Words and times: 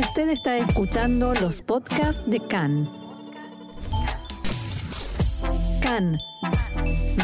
Usted 0.00 0.30
está 0.30 0.56
escuchando 0.56 1.34
los 1.34 1.60
podcasts 1.60 2.22
de 2.26 2.40
CAN. 2.40 2.88
CAN, 5.82 6.18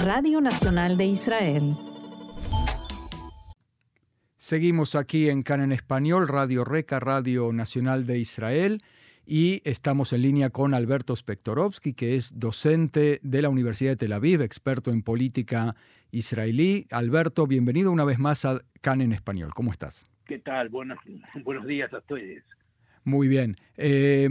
Radio 0.04 0.42
Nacional 0.42 0.98
de 0.98 1.06
Israel. 1.06 1.74
Seguimos 4.36 4.94
aquí 4.94 5.30
en 5.30 5.40
CAN 5.40 5.62
en 5.62 5.72
español, 5.72 6.28
Radio 6.28 6.64
Reca, 6.64 7.00
Radio 7.00 7.50
Nacional 7.50 8.04
de 8.04 8.18
Israel, 8.18 8.82
y 9.24 9.62
estamos 9.64 10.12
en 10.12 10.20
línea 10.20 10.50
con 10.50 10.74
Alberto 10.74 11.16
Spektorovsky, 11.16 11.94
que 11.94 12.14
es 12.14 12.38
docente 12.38 13.20
de 13.22 13.40
la 13.40 13.48
Universidad 13.48 13.92
de 13.92 13.96
Tel 13.96 14.12
Aviv, 14.12 14.42
experto 14.42 14.90
en 14.90 15.02
política 15.02 15.74
israelí. 16.10 16.86
Alberto, 16.90 17.46
bienvenido 17.46 17.90
una 17.90 18.04
vez 18.04 18.18
más 18.18 18.44
a 18.44 18.60
CAN 18.82 19.00
en 19.00 19.14
español. 19.14 19.54
¿Cómo 19.54 19.72
estás? 19.72 20.10
¿Qué 20.26 20.40
tal? 20.40 20.68
Buenos, 20.68 20.98
buenos 21.42 21.66
días 21.66 21.90
a 21.94 22.02
todos. 22.02 22.20
Muy 23.06 23.28
bien. 23.28 23.54
Eh, 23.76 24.28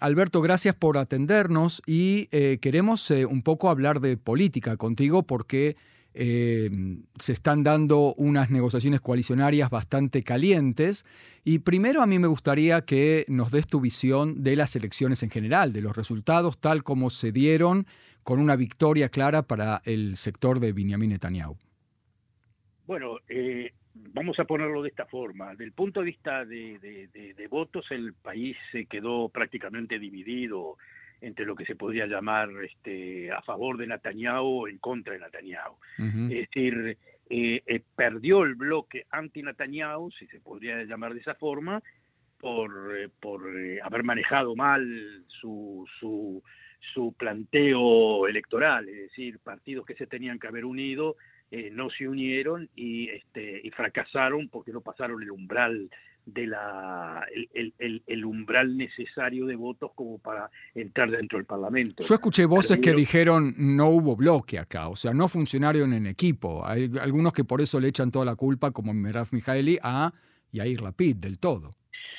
Alberto, 0.00 0.42
gracias 0.42 0.74
por 0.74 0.98
atendernos 0.98 1.80
y 1.86 2.28
eh, 2.32 2.58
queremos 2.60 3.08
eh, 3.12 3.24
un 3.24 3.40
poco 3.42 3.70
hablar 3.70 4.00
de 4.00 4.16
política 4.16 4.76
contigo 4.76 5.22
porque 5.22 5.76
se 6.18 7.32
están 7.32 7.62
dando 7.62 8.14
unas 8.14 8.50
negociaciones 8.50 9.02
coalicionarias 9.02 9.68
bastante 9.68 10.22
calientes 10.22 11.04
y 11.44 11.58
primero 11.58 12.00
a 12.00 12.06
mí 12.06 12.18
me 12.18 12.26
gustaría 12.26 12.86
que 12.86 13.26
nos 13.28 13.50
des 13.50 13.66
tu 13.66 13.82
visión 13.82 14.42
de 14.42 14.56
las 14.56 14.74
elecciones 14.76 15.22
en 15.22 15.28
general, 15.28 15.74
de 15.74 15.82
los 15.82 15.94
resultados 15.94 16.56
tal 16.56 16.84
como 16.84 17.10
se 17.10 17.32
dieron 17.32 17.86
con 18.22 18.40
una 18.40 18.56
victoria 18.56 19.10
clara 19.10 19.42
para 19.42 19.82
el 19.84 20.16
sector 20.16 20.58
de 20.58 20.72
Benjamin 20.72 21.10
Netanyahu. 21.10 21.58
Bueno, 22.86 23.18
vamos 24.16 24.38
a 24.40 24.44
ponerlo 24.44 24.82
de 24.82 24.88
esta 24.88 25.04
forma. 25.04 25.54
Del 25.54 25.72
punto 25.72 26.00
de 26.00 26.06
vista 26.06 26.44
de, 26.46 27.46
votos, 27.50 27.84
el 27.90 28.14
país 28.14 28.56
se 28.72 28.86
quedó 28.86 29.28
prácticamente 29.28 29.98
dividido 29.98 30.78
entre 31.20 31.44
lo 31.44 31.54
que 31.54 31.66
se 31.66 31.76
podría 31.76 32.06
llamar 32.06 32.48
este, 32.64 33.30
a 33.30 33.42
favor 33.42 33.76
de 33.76 33.86
Netanyahu 33.86 34.62
o 34.62 34.68
en 34.68 34.78
contra 34.78 35.12
de 35.12 35.20
Netanyahu. 35.20 35.74
Es 35.98 36.48
decir, 36.48 36.96
eh, 37.28 37.62
eh, 37.66 37.82
perdió 37.94 38.42
el 38.44 38.54
bloque 38.54 39.04
anti-Netanyahu, 39.10 40.10
si 40.12 40.26
se 40.28 40.40
podría 40.40 40.82
llamar 40.84 41.12
de 41.12 41.20
esa 41.20 41.34
forma, 41.34 41.82
por, 42.40 42.96
eh, 42.96 43.10
por 43.20 43.42
haber 43.82 44.02
manejado 44.02 44.56
mal 44.56 45.24
su, 45.28 45.86
su, 46.00 46.42
su 46.80 47.12
planteo 47.12 48.26
electoral, 48.26 48.88
es 48.88 48.96
decir, 48.96 49.40
partidos 49.40 49.84
que 49.84 49.94
se 49.94 50.06
tenían 50.06 50.38
que 50.38 50.48
haber 50.48 50.64
unido 50.64 51.16
eh, 51.50 51.70
no 51.72 51.90
se 51.90 52.08
unieron 52.08 52.68
y, 52.74 53.08
este, 53.08 53.60
y 53.62 53.70
fracasaron 53.70 54.48
porque 54.48 54.72
no 54.72 54.80
pasaron 54.80 55.22
el 55.22 55.30
umbral 55.30 55.90
de 56.26 56.46
la 56.48 57.24
el, 57.54 58.02
el, 58.04 58.24
umbral 58.24 58.76
necesario 58.76 59.46
de 59.46 59.54
votos 59.54 59.92
como 59.94 60.18
para 60.18 60.50
entrar 60.74 61.08
dentro 61.08 61.38
del 61.38 61.46
Parlamento. 61.46 62.02
Yo 62.02 62.14
escuché 62.16 62.44
voces 62.46 62.80
que 62.80 62.92
dijeron 62.92 63.54
no 63.56 63.90
hubo 63.90 64.16
bloque 64.16 64.58
acá, 64.58 64.88
o 64.88 64.96
sea, 64.96 65.14
no 65.14 65.28
funcionaron 65.28 65.92
en 65.92 66.08
equipo. 66.08 66.66
Hay 66.66 66.90
algunos 67.00 67.32
que 67.32 67.44
por 67.44 67.62
eso 67.62 67.78
le 67.78 67.88
echan 67.88 68.10
toda 68.10 68.24
la 68.24 68.34
culpa, 68.34 68.72
como 68.72 68.92
Meraf 68.92 69.32
Mijaeli, 69.32 69.78
a 69.80 70.12
Yair 70.50 70.80
Lapid 70.80 71.16
del 71.16 71.38
todo. 71.38 71.70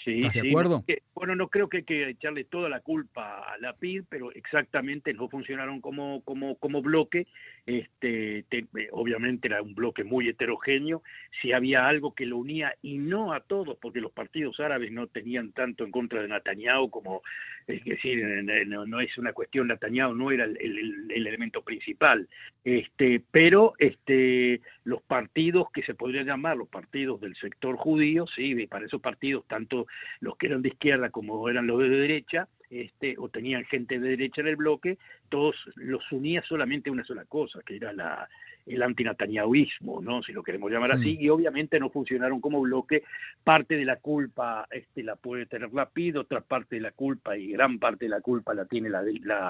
¿Estás 0.07 0.33
de 0.33 0.49
acuerdo? 0.49 0.83
bueno, 1.13 1.35
no 1.35 1.47
creo 1.49 1.67
que 1.67 1.77
hay 1.77 1.83
que 1.83 2.09
echarle 2.09 2.43
toda 2.43 2.69
la 2.69 2.79
culpa 2.79 3.39
a 3.51 3.57
la 3.57 3.73
PID, 3.73 4.03
pero 4.07 4.31
exactamente 4.31 5.13
no 5.13 5.27
funcionaron 5.29 5.81
como, 5.81 6.21
como, 6.21 6.55
como 6.57 6.81
bloque. 6.81 7.27
Este, 7.65 8.45
obviamente 8.91 9.47
era 9.47 9.61
un 9.61 9.75
bloque 9.75 10.03
muy 10.03 10.29
heterogéneo. 10.29 11.01
Si 11.41 11.51
había 11.51 11.87
algo 11.87 12.13
que 12.13 12.25
lo 12.25 12.37
unía, 12.37 12.73
y 12.81 12.97
no 12.97 13.33
a 13.33 13.41
todos, 13.41 13.77
porque 13.81 13.99
los 13.99 14.11
partidos 14.11 14.59
árabes 14.59 14.91
no 14.91 15.07
tenían 15.07 15.51
tanto 15.51 15.83
en 15.83 15.91
contra 15.91 16.21
de 16.21 16.27
Netanyahu 16.27 16.89
como, 16.89 17.21
es 17.65 17.83
decir, 17.83 18.23
no, 18.67 18.99
es 19.01 19.17
una 19.17 19.33
cuestión, 19.33 19.67
Netanyahu 19.67 20.13
no 20.13 20.31
era 20.31 20.45
el, 20.45 20.57
el, 20.57 21.11
elemento 21.11 21.61
principal. 21.61 22.27
Este, 22.63 23.21
pero 23.31 23.73
este, 23.79 24.61
los 24.83 25.01
partidos 25.01 25.71
que 25.71 25.83
se 25.83 25.95
podría 25.95 26.23
llamar 26.23 26.57
los 26.57 26.69
partidos 26.69 27.19
del 27.21 27.35
sector 27.35 27.75
judío, 27.75 28.25
sí, 28.35 28.67
para 28.67 28.85
esos 28.85 29.01
partidos, 29.01 29.45
tanto 29.47 29.87
los 30.19 30.37
que 30.37 30.47
eran 30.47 30.61
de 30.61 30.69
izquierda 30.69 31.09
como 31.09 31.49
eran 31.49 31.67
los 31.67 31.79
de 31.79 31.89
derecha, 31.89 32.47
este, 32.69 33.15
o 33.17 33.29
tenían 33.29 33.63
gente 33.65 33.99
de 33.99 34.09
derecha 34.09 34.41
en 34.41 34.47
el 34.47 34.55
bloque, 34.57 34.97
todos 35.29 35.55
los 35.75 36.11
unía 36.11 36.41
solamente 36.41 36.89
una 36.89 37.03
sola 37.03 37.25
cosa, 37.25 37.61
que 37.65 37.77
era 37.77 37.93
la, 37.93 38.27
el 38.67 38.83
antinataniahuismo, 38.83 40.01
¿no? 40.01 40.21
si 40.21 40.33
lo 40.33 40.43
queremos 40.43 40.71
llamar 40.71 40.91
así, 40.91 41.17
y 41.19 41.29
obviamente 41.29 41.79
no 41.79 41.89
funcionaron 41.89 42.41
como 42.41 42.61
bloque. 42.61 43.03
Parte 43.43 43.77
de 43.77 43.85
la 43.85 43.97
culpa 43.97 44.67
este, 44.69 45.03
la 45.03 45.15
puede 45.15 45.45
tener 45.45 45.73
la 45.73 45.89
PID, 45.89 46.19
otra 46.19 46.41
parte 46.41 46.75
de 46.75 46.81
la 46.81 46.91
culpa 46.91 47.37
y 47.37 47.51
gran 47.51 47.79
parte 47.79 48.05
de 48.05 48.09
la 48.09 48.21
culpa 48.21 48.53
la 48.53 48.65
tiene 48.65 48.89
la, 48.89 49.03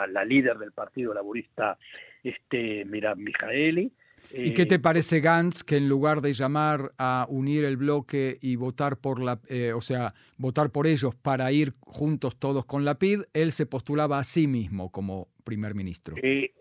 la, 0.08 0.26
líder 0.26 0.58
del 0.58 0.72
Partido 0.72 1.14
Laborista, 1.14 1.78
este, 2.24 2.86
Mirab 2.86 3.18
Mijaeli. 3.18 3.92
¿Y 4.34 4.54
qué 4.54 4.66
te 4.66 4.76
eh, 4.76 4.80
parece 4.80 5.20
Gantz 5.20 5.64
que 5.64 5.78
en 5.78 5.88
lugar 5.88 6.22
de 6.22 6.34
llamar 6.34 6.92
a 6.98 7.26
unir 7.30 7.66
el 7.66 7.78
bloque 7.78 8.38
y 8.42 8.56
votar 8.56 8.98
por 8.98 9.22
la, 9.22 9.40
eh, 9.48 9.74
o 9.74 9.82
sea, 9.82 10.14
votar 10.38 10.72
por 10.72 10.88
ellos 10.88 11.16
para 11.16 11.52
ir 11.52 11.74
juntos 11.80 12.38
todos 12.38 12.66
con 12.66 12.86
la 12.86 13.00
PID, 13.00 13.22
él 13.34 13.52
se 13.52 13.66
postulaba 13.66 14.20
a 14.20 14.24
sí 14.24 14.48
mismo 14.48 14.92
como 14.92 15.30
primer 15.44 15.76
ministro? 15.76 16.16
Eh, 16.22 16.52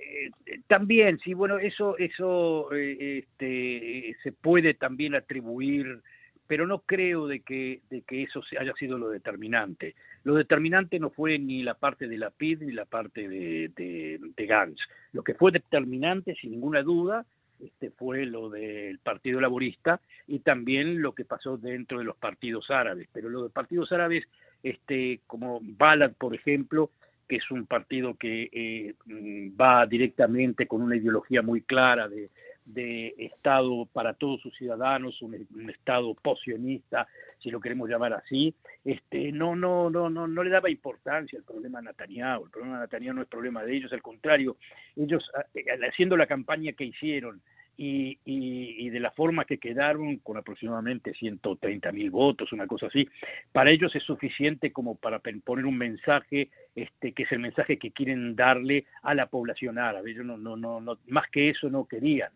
también, 0.68 1.18
sí, 1.18 1.34
bueno, 1.34 1.58
eso, 1.58 1.96
eso 1.98 2.72
este, 2.72 4.16
se 4.22 4.32
puede 4.32 4.74
también 4.74 5.14
atribuir, 5.14 6.00
pero 6.46 6.66
no 6.66 6.80
creo 6.80 7.26
de 7.26 7.40
que, 7.40 7.80
de 7.90 8.02
que 8.02 8.22
eso 8.22 8.42
haya 8.58 8.72
sido 8.74 8.98
lo 8.98 9.08
determinante. 9.08 9.94
Lo 10.24 10.34
determinante 10.34 10.98
no 10.98 11.10
fue 11.10 11.38
ni 11.38 11.62
la 11.62 11.74
parte 11.74 12.08
de 12.08 12.18
la 12.18 12.30
PID 12.30 12.62
ni 12.62 12.72
la 12.72 12.84
parte 12.84 13.28
de, 13.28 13.70
de, 13.76 14.18
de 14.36 14.46
Gantz. 14.46 14.80
Lo 15.12 15.22
que 15.22 15.34
fue 15.34 15.52
determinante, 15.52 16.34
sin 16.40 16.52
ninguna 16.52 16.82
duda, 16.82 17.24
este, 17.60 17.90
fue 17.90 18.26
lo 18.26 18.50
del 18.50 18.98
Partido 18.98 19.40
Laborista 19.40 20.00
y 20.26 20.40
también 20.40 21.02
lo 21.02 21.14
que 21.14 21.24
pasó 21.24 21.56
dentro 21.56 21.98
de 21.98 22.04
los 22.04 22.16
partidos 22.16 22.70
árabes. 22.70 23.08
Pero 23.12 23.28
los 23.28 23.50
partidos 23.52 23.92
árabes, 23.92 24.24
este, 24.62 25.20
como 25.26 25.60
Balad, 25.62 26.12
por 26.12 26.34
ejemplo, 26.34 26.90
que 27.28 27.36
es 27.36 27.50
un 27.50 27.66
partido 27.66 28.14
que 28.14 28.48
eh, 28.52 28.94
mm, 29.06 29.60
va 29.60 29.86
directamente 29.86 30.66
con 30.66 30.82
una 30.82 30.96
ideología 30.96 31.42
muy 31.42 31.62
clara 31.62 32.08
de, 32.08 32.30
de 32.66 33.14
Estado 33.16 33.86
para 33.86 34.14
todos 34.14 34.40
sus 34.42 34.54
ciudadanos, 34.56 35.22
un, 35.22 35.70
Estado 35.70 36.14
posionista, 36.14 37.06
si 37.38 37.50
lo 37.50 37.60
queremos 37.60 37.88
llamar 37.88 38.12
así, 38.12 38.54
este, 38.84 39.32
no, 39.32 39.56
no, 39.56 39.88
no, 39.88 40.10
no, 40.10 40.26
no 40.26 40.42
le 40.42 40.50
daba 40.50 40.68
importancia 40.68 41.38
al 41.38 41.44
problema 41.44 41.80
de 41.80 41.86
Netanyahu. 41.86 42.44
El 42.44 42.50
problema 42.50 42.76
de 42.76 42.82
Netanyahu 42.82 43.14
no 43.14 43.22
es 43.22 43.28
problema 43.28 43.64
de 43.64 43.76
ellos, 43.76 43.92
al 43.92 44.02
contrario, 44.02 44.56
ellos 44.96 45.24
eh, 45.54 45.64
haciendo 45.88 46.16
la 46.16 46.26
campaña 46.26 46.72
que 46.72 46.84
hicieron 46.84 47.40
y, 47.78 48.18
y, 48.24 48.88
de 48.88 49.00
la 49.00 49.10
forma 49.10 49.44
que 49.44 49.58
quedaron, 49.58 50.16
con 50.18 50.38
aproximadamente 50.38 51.12
130 51.12 51.92
mil 51.92 52.10
votos, 52.10 52.52
una 52.52 52.66
cosa 52.66 52.86
así, 52.86 53.06
para 53.52 53.70
ellos 53.70 53.94
es 53.94 54.02
suficiente 54.02 54.72
como 54.72 54.94
para 54.94 55.20
poner 55.44 55.66
un 55.66 55.76
mensaje, 55.76 56.48
este, 56.74 57.12
que 57.12 57.24
es 57.24 57.32
el 57.32 57.40
mensaje 57.40 57.78
que 57.78 57.90
quieren 57.90 58.34
darle 58.34 58.86
a 59.02 59.14
la 59.14 59.26
población 59.26 59.78
árabe. 59.78 60.12
Ellos 60.12 60.24
no, 60.24 60.38
no, 60.38 60.56
no, 60.56 60.80
no 60.80 60.98
más 61.08 61.28
que 61.30 61.50
eso 61.50 61.68
no 61.68 61.84
querían. 61.84 62.30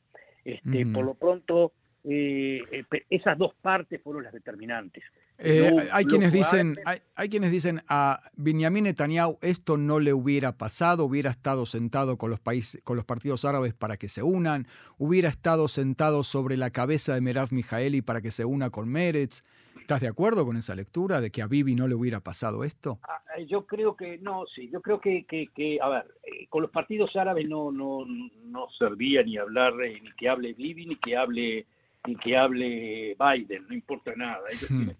Este, 0.44 0.86
Por 0.86 1.04
lo 1.04 1.14
pronto, 1.14 1.72
eh, 2.02 2.62
eh, 2.70 2.84
esas 3.10 3.36
dos 3.36 3.52
partes 3.60 4.00
fueron 4.02 4.24
las 4.24 4.32
determinantes. 4.32 5.04
Eh, 5.36 5.70
hay, 5.92 6.06
quienes 6.06 6.32
dicen, 6.32 6.78
hay, 7.14 7.28
quienes 7.28 7.50
dicen 7.50 7.82
a 7.88 8.20
Benjamin 8.36 8.84
Netanyahu 8.84 9.38
esto 9.42 9.76
no 9.76 10.00
le 10.00 10.14
hubiera 10.14 10.56
pasado, 10.56 11.04
hubiera 11.04 11.30
estado 11.30 11.66
sentado 11.66 12.16
con 12.16 12.30
los, 12.30 12.40
países, 12.40 12.80
con 12.84 12.96
los 12.96 13.04
partidos 13.04 13.44
árabes 13.44 13.74
para 13.74 13.98
que 13.98 14.08
se 14.08 14.22
unan, 14.22 14.66
hubiera 14.96 15.28
estado 15.28 15.68
sentado 15.68 16.24
sobre 16.24 16.56
la 16.56 16.70
cabeza 16.70 17.14
de 17.14 17.20
Merav 17.20 17.52
Mijaeli 17.52 18.00
para 18.00 18.22
que 18.22 18.30
se 18.30 18.46
una 18.46 18.70
con 18.70 18.88
Meretz. 18.88 19.42
¿Estás 19.90 20.02
de 20.02 20.06
acuerdo 20.06 20.46
con 20.46 20.56
esa 20.56 20.76
lectura 20.76 21.20
de 21.20 21.32
que 21.32 21.42
a 21.42 21.48
Bibi 21.48 21.74
no 21.74 21.88
le 21.88 21.96
hubiera 21.96 22.20
pasado 22.20 22.62
esto? 22.62 23.00
Ah, 23.02 23.20
yo 23.48 23.66
creo 23.66 23.96
que 23.96 24.18
no, 24.18 24.44
sí, 24.54 24.70
yo 24.72 24.80
creo 24.80 25.00
que, 25.00 25.24
que, 25.26 25.78
a 25.82 25.88
ver, 25.88 26.04
con 26.48 26.62
los 26.62 26.70
partidos 26.70 27.16
árabes 27.16 27.48
no, 27.48 27.72
no, 27.72 28.06
no 28.06 28.68
servía 28.78 29.24
ni 29.24 29.36
hablar, 29.36 29.74
ni 29.74 30.12
que 30.12 30.28
hable 30.28 30.52
Bibi, 30.52 30.86
ni 30.86 30.94
que 30.94 31.16
hable 31.16 31.66
y 32.06 32.14
que 32.14 32.36
hable 32.36 33.16
Biden, 33.18 33.66
no 33.66 33.74
importa 33.74 34.12
nada, 34.14 34.38
ellos 34.48 34.70
hmm. 34.70 34.90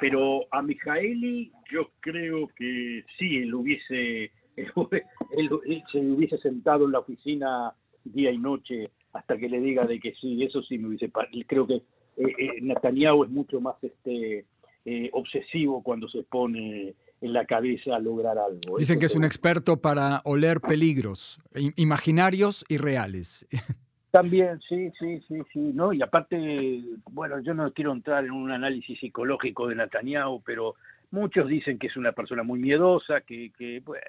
Pero 0.00 0.40
a 0.50 0.60
Mijaeli 0.60 1.52
yo 1.70 1.92
creo 2.00 2.48
que 2.56 3.04
sí, 3.16 3.36
él 3.44 3.54
hubiese, 3.54 4.32
él, 4.56 5.82
se 5.92 5.98
hubiese 6.00 6.38
sentado 6.38 6.86
en 6.86 6.90
la 6.90 6.98
oficina 6.98 7.72
día 8.02 8.32
y 8.32 8.38
noche 8.38 8.90
hasta 9.12 9.38
que 9.38 9.48
le 9.48 9.60
diga 9.60 9.84
de 9.84 10.00
que 10.00 10.14
sí, 10.14 10.42
eso 10.42 10.62
sí 10.62 10.78
me 10.78 10.88
hubiese, 10.88 11.12
creo 11.46 11.64
que 11.64 11.74
eh, 11.74 11.80
eh, 11.80 12.01
Netanyahu 12.16 13.24
es 13.24 13.30
mucho 13.30 13.60
más 13.60 13.76
este 13.82 14.44
eh, 14.84 15.10
obsesivo 15.12 15.82
cuando 15.82 16.08
se 16.08 16.22
pone 16.24 16.94
en 17.20 17.32
la 17.32 17.44
cabeza 17.46 17.94
a 17.94 17.98
lograr 18.00 18.36
algo. 18.36 18.78
Dicen 18.78 18.98
que 18.98 19.06
es 19.06 19.14
un 19.14 19.24
experto 19.24 19.80
para 19.80 20.20
oler 20.24 20.60
peligros, 20.60 21.40
imaginarios 21.76 22.64
y 22.68 22.78
reales. 22.78 23.46
También, 24.10 24.60
sí, 24.68 24.92
sí, 24.98 25.22
sí, 25.26 25.40
sí, 25.54 25.58
¿no? 25.72 25.94
Y 25.94 26.02
aparte, 26.02 26.82
bueno, 27.10 27.40
yo 27.40 27.54
no 27.54 27.72
quiero 27.72 27.92
entrar 27.92 28.24
en 28.24 28.32
un 28.32 28.50
análisis 28.50 29.00
psicológico 29.00 29.68
de 29.68 29.76
Netanyahu, 29.76 30.42
pero 30.42 30.74
muchos 31.12 31.48
dicen 31.48 31.78
que 31.78 31.86
es 31.86 31.96
una 31.96 32.12
persona 32.12 32.42
muy 32.42 32.60
miedosa, 32.60 33.22
que, 33.22 33.52
que 33.56 33.80
pues, 33.82 34.02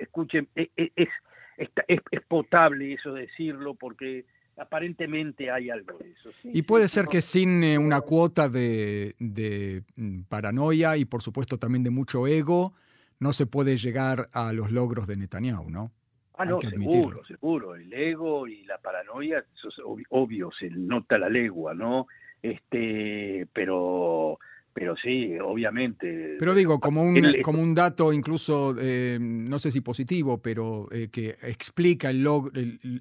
escuchen, 0.00 0.48
e, 0.54 0.70
e, 0.76 0.92
es, 0.96 1.08
es, 1.56 2.00
es, 2.10 2.20
potable 2.28 2.92
eso 2.92 3.14
decirlo 3.14 3.74
porque 3.74 4.26
aparentemente 4.58 5.50
hay 5.50 5.70
algo 5.70 5.96
de 5.98 6.10
eso. 6.10 6.30
y 6.44 6.62
puede 6.62 6.88
ser 6.88 7.06
que 7.06 7.20
sin 7.20 7.62
eh, 7.64 7.78
una 7.78 8.00
cuota 8.00 8.48
de, 8.48 9.14
de 9.18 9.82
mm, 9.96 10.22
paranoia 10.22 10.96
y 10.96 11.04
por 11.04 11.22
supuesto 11.22 11.58
también 11.58 11.84
de 11.84 11.90
mucho 11.90 12.26
ego, 12.26 12.74
no 13.20 13.32
se 13.32 13.46
puede 13.46 13.76
llegar 13.76 14.28
a 14.32 14.52
los 14.52 14.70
logros 14.70 15.06
de 15.06 15.16
Netanyahu, 15.16 15.70
¿no? 15.70 15.92
Ah, 16.36 16.44
no, 16.44 16.60
seguro, 16.60 17.24
seguro. 17.24 17.74
El 17.74 17.92
ego 17.92 18.46
y 18.46 18.64
la 18.64 18.78
paranoia, 18.78 19.44
eso 19.56 19.68
es 19.68 20.04
obvio, 20.10 20.50
se 20.58 20.70
nota 20.70 21.18
la 21.18 21.28
legua, 21.28 21.74
¿no? 21.74 22.06
Este, 22.40 23.48
pero 23.52 24.38
pero 24.78 24.96
sí, 24.96 25.36
obviamente. 25.40 26.36
Pero 26.38 26.54
digo, 26.54 26.78
como 26.78 27.02
un, 27.02 27.20
como 27.42 27.60
un 27.60 27.74
dato 27.74 28.12
incluso, 28.12 28.76
eh, 28.80 29.18
no 29.20 29.58
sé 29.58 29.72
si 29.72 29.80
positivo, 29.80 30.40
pero 30.40 30.86
eh, 30.92 31.08
que 31.10 31.30
explica 31.42 32.10
el, 32.10 32.24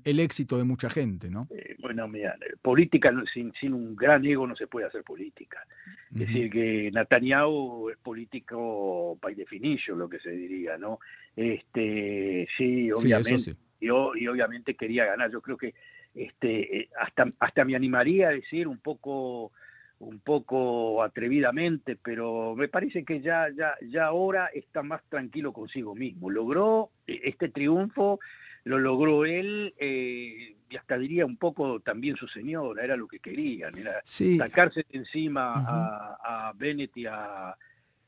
el, 0.03 0.19
éxito 0.19 0.57
de 0.57 0.63
mucha 0.63 0.89
gente, 0.89 1.29
¿no? 1.29 1.47
Eh, 1.51 1.75
bueno, 1.79 2.07
mira, 2.07 2.35
política 2.63 3.13
sin, 3.31 3.53
sin 3.53 3.73
un 3.73 3.95
gran 3.95 4.25
ego 4.25 4.47
no 4.47 4.55
se 4.55 4.65
puede 4.65 4.87
hacer 4.87 5.03
política. 5.03 5.63
Es 6.11 6.19
decir, 6.19 6.49
que 6.49 6.89
Netanyahu 6.91 7.91
es 7.91 7.97
político 7.97 9.15
by 9.21 9.35
definition, 9.35 9.99
lo 9.99 10.09
que 10.09 10.17
se 10.19 10.31
diría, 10.31 10.77
¿no? 10.77 10.99
Este, 11.35 12.47
sí, 12.57 12.91
obviamente. 12.91 13.55
Y, 13.79 13.85
y 13.85 14.27
obviamente 14.27 14.73
quería 14.73 15.05
ganar. 15.05 15.29
Yo 15.29 15.41
creo 15.41 15.57
que 15.57 15.75
este, 16.15 16.89
hasta, 16.99 17.31
hasta 17.39 17.65
me 17.65 17.75
animaría 17.75 18.29
a 18.29 18.31
decir 18.31 18.67
un 18.67 18.79
poco 18.79 19.51
un 19.99 20.19
poco 20.19 21.03
atrevidamente, 21.03 21.95
pero 21.95 22.55
me 22.55 22.67
parece 22.67 23.03
que 23.03 23.21
ya, 23.21 23.47
ya, 23.55 23.73
ya 23.89 24.05
ahora 24.05 24.47
está 24.53 24.83
más 24.83 25.01
tranquilo 25.09 25.51
consigo 25.53 25.95
mismo. 25.95 26.29
Logró 26.29 26.91
e, 27.07 27.21
este 27.23 27.49
triunfo, 27.49 28.19
lo 28.63 28.77
logró 28.77 29.25
él, 29.25 29.73
eh, 29.79 30.55
y 30.69 30.75
hasta 30.75 30.97
diría 30.97 31.25
un 31.25 31.37
poco 31.37 31.79
también 31.79 32.15
su 32.15 32.27
señora, 32.27 32.83
era 32.83 32.95
lo 32.95 33.07
que 33.07 33.19
querían, 33.19 33.77
era 33.77 34.01
sacarse 34.03 34.85
de 34.89 34.99
encima 34.99 35.53
a, 35.53 36.49
a, 36.49 36.53
Bennett 36.53 36.95
y 36.97 37.05
a, 37.05 37.55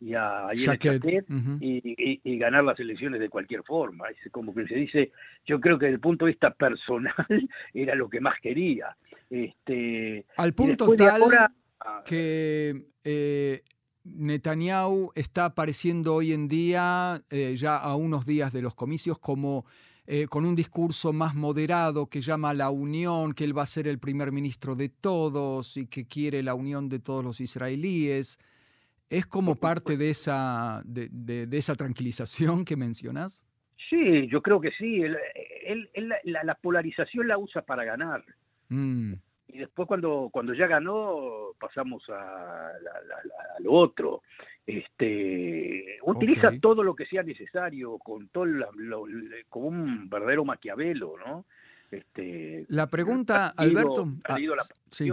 y 0.02 0.14
a 0.14 0.50
y, 0.54 2.22
y, 2.24 2.38
ganar 2.38 2.64
las 2.64 2.80
elecciones 2.80 3.20
de 3.20 3.30
cualquier 3.30 3.64
forma. 3.64 4.10
Es 4.10 4.32
como 4.32 4.54
que 4.54 4.68
se 4.68 4.76
dice, 4.76 5.12
yo 5.46 5.60
creo 5.60 5.80
que 5.80 5.86
desde 5.86 5.96
el 5.96 6.02
punto 6.02 6.26
de 6.26 6.32
vista 6.32 6.52
personal 6.52 7.14
era 7.74 7.96
lo 7.96 8.10
que 8.10 8.20
más 8.20 8.40
quería. 8.42 8.96
Este, 9.30 10.26
Al 10.38 10.54
punto 10.54 10.96
tal 10.96 11.22
que 12.06 12.86
eh, 13.04 13.64
Netanyahu 14.04 15.12
está 15.16 15.46
apareciendo 15.46 16.16
hoy 16.16 16.34
en 16.34 16.48
día, 16.48 17.22
eh, 17.30 17.56
ya 17.58 17.78
a 17.78 17.96
unos 17.96 18.26
días 18.26 18.52
de 18.54 18.62
los 18.62 18.76
comicios, 18.76 19.20
como 19.20 19.66
eh, 20.08 20.28
con 20.28 20.46
un 20.46 20.56
discurso 20.56 21.14
más 21.14 21.36
moderado 21.36 22.08
que 22.08 22.22
llama 22.22 22.52
a 22.52 22.54
la 22.54 22.70
unión, 22.70 23.34
que 23.34 23.44
él 23.44 23.58
va 23.58 23.64
a 23.64 23.68
ser 23.68 23.88
el 23.88 24.00
primer 24.00 24.32
ministro 24.32 24.76
de 24.76 24.90
todos 24.90 25.78
y 25.78 25.88
que 25.88 26.08
quiere 26.08 26.42
la 26.42 26.56
unión 26.56 26.90
de 26.90 27.00
todos 27.00 27.24
los 27.24 27.42
israelíes. 27.42 28.40
¿Es 29.10 29.26
como 29.26 29.56
parte 29.56 29.98
de 29.98 30.12
esa, 30.12 30.82
de, 30.86 31.48
esa 31.52 31.76
tranquilización 31.76 32.64
que 32.64 32.76
mencionas? 32.76 33.46
Sí, 33.90 34.28
yo 34.28 34.42
creo 34.42 34.62
que 34.62 34.70
sí. 34.78 35.02
la, 36.24 36.56
polarización 36.56 37.28
la 37.28 37.40
usa 37.40 37.64
para 37.64 37.84
ganar. 37.86 38.24
Mm 38.70 39.14
y 39.52 39.58
después 39.58 39.88
cuando 39.88 40.30
cuando 40.32 40.54
ya 40.54 40.68
ganó 40.68 41.52
pasamos 41.60 42.04
a, 42.10 42.72
lo 43.60 43.74
otro. 43.74 44.22
Este 44.66 45.98
utiliza 46.04 46.52
todo 46.62 46.84
lo 46.84 46.96
que 46.96 47.08
sea 47.08 47.24
necesario 47.24 47.98
con 47.98 48.30
todo 48.30 48.46
como 49.50 49.68
un 49.68 50.08
verdadero 50.08 50.46
maquiavelo 50.46 51.16
no 51.18 51.46
este 51.90 52.66
la 52.70 52.88
pregunta 52.88 53.48
Alberto 53.58 54.08
ha 54.26 54.36
ah, 54.36 54.40
la 54.40 54.64
sí. 54.92 55.10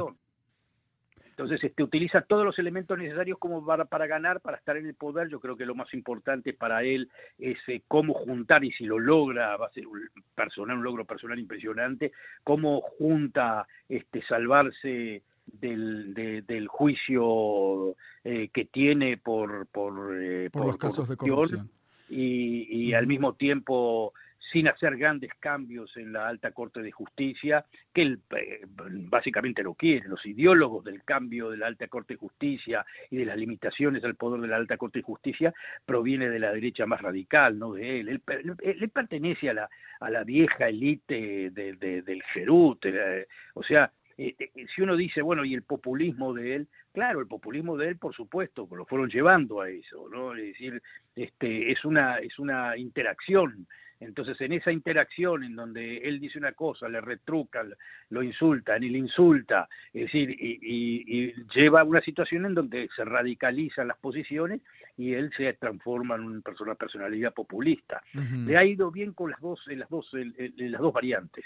Entonces, 1.36 1.62
este, 1.64 1.82
utiliza 1.82 2.22
todos 2.22 2.46
los 2.46 2.58
elementos 2.58 2.96
necesarios 2.96 3.38
como 3.38 3.62
para, 3.62 3.84
para, 3.84 4.06
ganar, 4.06 4.40
para 4.40 4.56
estar 4.56 4.78
en 4.78 4.86
el 4.86 4.94
poder. 4.94 5.28
Yo 5.28 5.38
creo 5.38 5.54
que 5.54 5.66
lo 5.66 5.74
más 5.74 5.92
importante 5.92 6.54
para 6.54 6.82
él 6.82 7.10
es 7.38 7.58
eh, 7.66 7.82
cómo 7.86 8.14
juntar, 8.14 8.64
y 8.64 8.72
si 8.72 8.86
lo 8.86 8.98
logra, 8.98 9.54
va 9.58 9.66
a 9.66 9.72
ser 9.72 9.86
un, 9.86 10.00
personal, 10.34 10.78
un 10.78 10.84
logro 10.84 11.04
personal 11.04 11.38
impresionante, 11.38 12.12
cómo 12.42 12.80
junta 12.80 13.66
este, 13.86 14.22
salvarse 14.22 15.22
del, 15.44 16.14
del 16.14 16.68
juicio 16.68 17.94
eh, 18.24 18.48
que 18.50 18.64
tiene 18.64 19.18
por, 19.18 19.66
por, 19.66 20.16
eh, 20.18 20.48
por, 20.50 20.64
los 20.64 20.78
casos 20.78 21.06
de 21.06 21.18
corrupción. 21.18 21.68
Y, 22.08 22.66
y 22.70 22.94
al 22.94 23.06
mismo 23.06 23.34
tiempo 23.34 24.14
sin 24.52 24.68
hacer 24.68 24.96
grandes 24.96 25.32
cambios 25.40 25.96
en 25.96 26.12
la 26.12 26.28
alta 26.28 26.52
corte 26.52 26.82
de 26.82 26.92
justicia, 26.92 27.64
que 27.92 28.02
él 28.02 28.20
eh, 28.36 28.60
básicamente 28.66 29.62
lo 29.62 29.74
quiere. 29.74 30.08
Los 30.08 30.24
ideólogos 30.24 30.84
del 30.84 31.02
cambio 31.04 31.50
de 31.50 31.56
la 31.56 31.66
alta 31.66 31.88
corte 31.88 32.14
de 32.14 32.18
justicia 32.18 32.84
y 33.10 33.16
de 33.16 33.24
las 33.24 33.36
limitaciones 33.36 34.04
al 34.04 34.14
poder 34.14 34.40
de 34.40 34.48
la 34.48 34.56
alta 34.56 34.76
corte 34.76 35.00
de 35.00 35.04
justicia 35.04 35.52
proviene 35.84 36.30
de 36.30 36.38
la 36.38 36.52
derecha 36.52 36.86
más 36.86 37.00
radical, 37.00 37.58
no 37.58 37.72
de 37.72 38.00
él. 38.00 38.08
Él, 38.08 38.90
pertenece 38.90 39.50
a 39.50 39.54
la, 39.54 39.68
a 40.00 40.10
la 40.10 40.24
vieja 40.24 40.68
élite 40.68 41.50
del 41.50 42.22
Jerut, 42.32 42.84
eh, 42.86 43.26
o 43.54 43.62
sea, 43.62 43.90
eh, 44.18 44.34
si 44.74 44.80
uno 44.80 44.96
dice, 44.96 45.20
bueno, 45.20 45.44
y 45.44 45.54
el 45.54 45.62
populismo 45.62 46.32
de 46.32 46.56
él, 46.56 46.68
claro, 46.92 47.20
el 47.20 47.26
populismo 47.26 47.76
de 47.76 47.88
él, 47.88 47.98
por 47.98 48.14
supuesto, 48.14 48.66
lo 48.70 48.86
fueron 48.86 49.10
llevando 49.10 49.60
a 49.60 49.68
eso, 49.68 50.08
¿no? 50.10 50.34
Es 50.34 50.44
decir, 50.44 50.82
este, 51.14 51.70
es 51.70 51.84
una, 51.84 52.18
es 52.18 52.38
una 52.38 52.76
interacción 52.78 53.66
entonces, 54.00 54.38
en 54.42 54.52
esa 54.52 54.72
interacción 54.72 55.42
en 55.42 55.56
donde 55.56 55.98
él 55.98 56.20
dice 56.20 56.38
una 56.38 56.52
cosa, 56.52 56.88
le 56.88 57.00
retruca, 57.00 57.64
lo 58.10 58.22
insulta, 58.22 58.78
ni 58.78 58.90
le 58.90 58.98
insulta, 58.98 59.68
es 59.92 60.02
decir, 60.02 60.30
y, 60.30 61.32
lleva 61.54 61.80
a 61.80 61.84
una 61.84 62.02
situación 62.02 62.44
en 62.46 62.54
donde 62.54 62.88
se 62.94 63.04
radicalizan 63.04 63.88
las 63.88 63.96
posiciones 63.98 64.60
y 64.96 65.14
él 65.14 65.30
se 65.36 65.52
transforma 65.54 66.16
en 66.16 66.22
una 66.22 66.40
persona, 66.40 66.74
personalidad 66.74 67.32
populista. 67.32 68.02
Le 68.12 68.56
ha 68.56 68.64
ido 68.64 68.90
bien 68.90 69.12
con 69.12 69.30
las 69.30 69.40
dos, 69.40 69.60
en 69.68 69.78
las 69.78 69.88
dos, 69.88 70.06
en, 70.12 70.52
las 70.56 70.80
dos 70.80 70.92
variantes. 70.92 71.44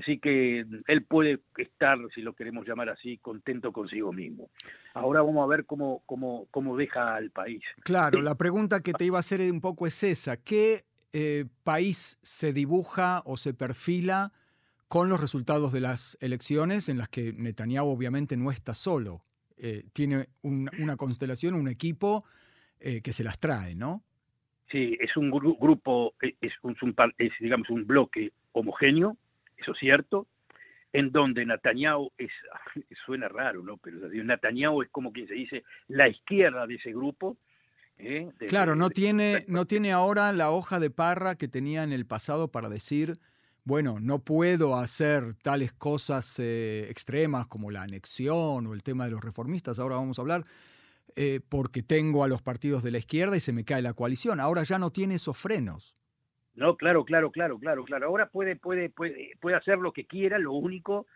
Así 0.00 0.18
que 0.18 0.64
él 0.88 1.04
puede 1.04 1.38
estar, 1.56 1.98
si 2.12 2.22
lo 2.22 2.32
queremos 2.32 2.66
llamar 2.66 2.88
así, 2.88 3.18
contento 3.18 3.70
consigo 3.70 4.12
mismo. 4.12 4.50
Ahora 4.94 5.22
vamos 5.22 5.44
a 5.44 5.46
ver 5.46 5.66
cómo, 5.66 6.02
cómo, 6.06 6.48
cómo 6.50 6.76
deja 6.76 7.14
al 7.14 7.30
país. 7.30 7.62
Claro, 7.84 8.20
la 8.20 8.34
pregunta 8.34 8.80
que 8.80 8.92
te 8.92 9.04
iba 9.04 9.18
a 9.18 9.20
hacer 9.20 9.40
un 9.52 9.60
poco 9.60 9.86
es 9.86 10.02
esa. 10.02 10.36
¿Qué 10.36 10.84
eh, 11.16 11.44
país 11.62 12.18
se 12.24 12.52
dibuja 12.52 13.22
o 13.24 13.36
se 13.36 13.54
perfila 13.54 14.32
con 14.88 15.08
los 15.08 15.20
resultados 15.20 15.72
de 15.72 15.80
las 15.80 16.18
elecciones 16.20 16.88
en 16.88 16.98
las 16.98 17.08
que 17.08 17.32
Netanyahu 17.32 17.88
obviamente 17.88 18.36
no 18.36 18.50
está 18.50 18.74
solo. 18.74 19.22
Eh, 19.56 19.84
tiene 19.92 20.26
una 20.42 20.96
constelación, 20.96 21.54
un 21.54 21.68
equipo 21.68 22.24
eh, 22.80 23.00
que 23.00 23.12
se 23.12 23.22
las 23.22 23.38
trae, 23.38 23.76
¿no? 23.76 24.02
Sí, 24.72 24.98
es 24.98 25.16
un 25.16 25.30
grupo, 25.30 26.14
es, 26.20 26.52
un, 26.62 26.76
digamos 27.38 27.70
un 27.70 27.86
bloque 27.86 28.32
homogéneo, 28.50 29.16
eso 29.56 29.70
es 29.70 29.78
cierto, 29.78 30.26
en 30.92 31.12
donde 31.12 31.46
Netanyahu 31.46 32.10
es, 32.18 32.32
suena 33.06 33.28
raro, 33.28 33.62
¿no? 33.62 33.76
Pero 33.76 34.08
Netanyahu 34.08 34.82
es 34.82 34.90
como 34.90 35.12
quien 35.12 35.28
se 35.28 35.34
dice 35.34 35.62
la 35.86 36.08
izquierda 36.08 36.66
de 36.66 36.74
ese 36.74 36.90
grupo, 36.90 37.36
¿eh? 37.98 38.30
claro, 38.48 38.74
no 38.74 38.90
tiene, 38.90 39.44
no 39.48 39.66
tiene 39.66 39.92
ahora 39.92 40.32
la 40.32 40.50
hoja 40.50 40.80
de 40.80 40.90
parra 40.90 41.36
que 41.36 41.48
tenía 41.48 41.82
en 41.84 41.92
el 41.92 42.06
pasado 42.06 42.48
para 42.48 42.68
decir, 42.68 43.18
bueno, 43.64 43.98
no 44.00 44.18
puedo 44.18 44.76
hacer 44.76 45.34
tales 45.42 45.72
cosas 45.72 46.38
eh, 46.38 46.86
extremas 46.90 47.48
como 47.48 47.70
la 47.70 47.82
anexión 47.82 48.66
o 48.66 48.74
el 48.74 48.82
tema 48.82 49.04
de 49.06 49.12
los 49.12 49.24
reformistas, 49.24 49.78
ahora 49.78 49.96
vamos 49.96 50.18
a 50.18 50.22
hablar, 50.22 50.44
eh, 51.16 51.40
porque 51.48 51.82
tengo 51.82 52.24
a 52.24 52.28
los 52.28 52.42
partidos 52.42 52.82
de 52.82 52.90
la 52.90 52.98
izquierda 52.98 53.36
y 53.36 53.40
se 53.40 53.52
me 53.52 53.64
cae 53.64 53.82
la 53.82 53.94
coalición. 53.94 54.40
Ahora 54.40 54.64
ya 54.64 54.78
no 54.78 54.90
tiene 54.90 55.14
esos 55.14 55.38
frenos. 55.38 55.94
No, 56.54 56.76
claro, 56.76 57.04
claro, 57.04 57.30
claro, 57.30 57.58
claro, 57.58 57.84
claro. 57.84 58.06
Ahora 58.06 58.28
puede, 58.28 58.56
puede, 58.56 58.90
puede, 58.90 59.32
puede 59.40 59.56
hacer 59.56 59.78
lo 59.78 59.92
que 59.92 60.06
quiera, 60.06 60.38
lo 60.38 60.52
único 60.52 61.06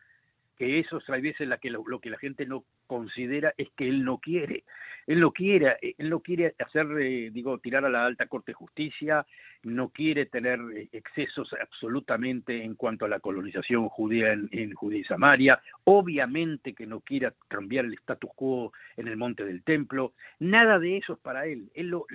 que 0.59 0.81
eso 0.81 1.01
a 1.07 1.13
veces 1.13 1.49
la 1.49 1.59
que 1.59 1.71
lo, 1.71 1.85
que 2.01 2.11
la 2.11 2.19
gente 2.19 2.45
no 2.45 2.65
considera 2.87 3.55
es 3.57 3.69
que 3.77 3.89
él 3.89 4.05
no 4.05 4.19
quiere. 4.19 4.65
Él 5.07 5.21
no 5.21 5.33
quiere 5.33 5.77
eh, 5.81 5.95
él 5.97 6.11
no 6.11 6.21
quiere 6.21 6.55
hacer 6.59 6.87
eh, 7.01 7.31
digo 7.33 7.57
tirar 7.59 7.85
a 7.85 7.89
la 7.89 8.05
alta 8.05 8.27
corte 8.27 8.51
de 8.51 8.57
justicia 8.57 9.25
no 9.63 9.89
quiere 9.89 10.27
tener 10.27 10.61
eh, 10.75 10.89
excesos 10.93 11.55
absolutamente 11.63 12.63
en 12.63 12.75
cuanto 12.75 13.07
a 13.07 13.09
la 13.09 13.21
colonización 13.21 13.89
judía 13.89 14.33
en, 14.33 14.73
Judía 14.75 15.01
y 15.01 15.05
Samaria. 15.05 15.61
Obviamente 15.85 16.75
que 16.75 16.87
no 16.87 17.01
quiere 17.01 17.33
cambiar 17.49 17.85
el 17.85 17.95
status 17.95 18.31
quo 18.35 18.73
en 18.97 19.09
el 19.09 19.17
monte 19.17 19.45
del 19.45 19.63
templo. 19.63 20.13
Nada 20.41 20.79
de 20.79 20.99
eso 20.99 21.15
es 21.15 21.19
para 21.21 21.47
él. 21.47 21.71
Él 21.75 21.89
lo, 21.89 22.07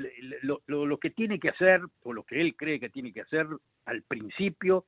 lo, 0.67 0.85
lo 0.85 0.97
que 0.97 1.09
tiene 1.09 1.39
que 1.39 1.49
hacer 1.49 1.81
o 2.03 2.13
lo 2.13 2.23
que 2.23 2.41
él 2.41 2.55
cree 2.55 2.79
que 2.79 2.89
tiene 2.89 3.11
que 3.11 3.21
hacer 3.21 3.47
al 3.85 4.01
principio 4.03 4.85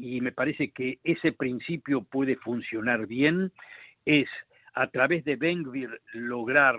y 0.00 0.20
me 0.20 0.32
parece 0.32 0.70
que 0.70 0.98
ese 1.04 1.32
principio 1.32 2.02
puede 2.02 2.36
funcionar 2.36 3.06
bien, 3.06 3.52
es 4.04 4.28
a 4.74 4.86
través 4.88 5.24
de 5.24 5.36
Benvir 5.36 5.90
lograr, 6.14 6.76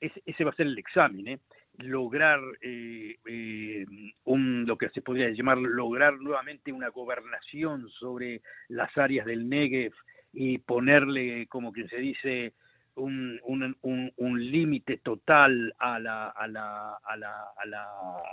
ese, 0.00 0.44
va 0.44 0.50
a 0.50 0.54
ser 0.54 0.66
el 0.66 0.78
examen, 0.78 1.26
¿eh? 1.26 1.38
lograr 1.78 2.40
eh, 2.60 3.16
eh, 3.26 3.86
un, 4.24 4.66
lo 4.66 4.76
que 4.76 4.90
se 4.90 5.02
podría 5.02 5.30
llamar 5.30 5.58
lograr 5.58 6.18
nuevamente 6.20 6.72
una 6.72 6.88
gobernación 6.88 7.88
sobre 7.98 8.42
las 8.68 8.96
áreas 8.96 9.26
del 9.26 9.48
Negev 9.48 9.92
y 10.32 10.58
ponerle, 10.58 11.46
como 11.48 11.72
que 11.72 11.88
se 11.88 11.96
dice, 11.96 12.52
un, 12.94 13.40
un, 13.44 14.12
un, 14.16 14.50
límite 14.50 14.98
total 14.98 15.74
a 15.78 15.98
la, 15.98 16.28
a 16.28 16.46
la, 16.46 16.98
a 17.02 17.16
la, 17.16 17.32
a 17.56 17.66
la, 17.66 17.86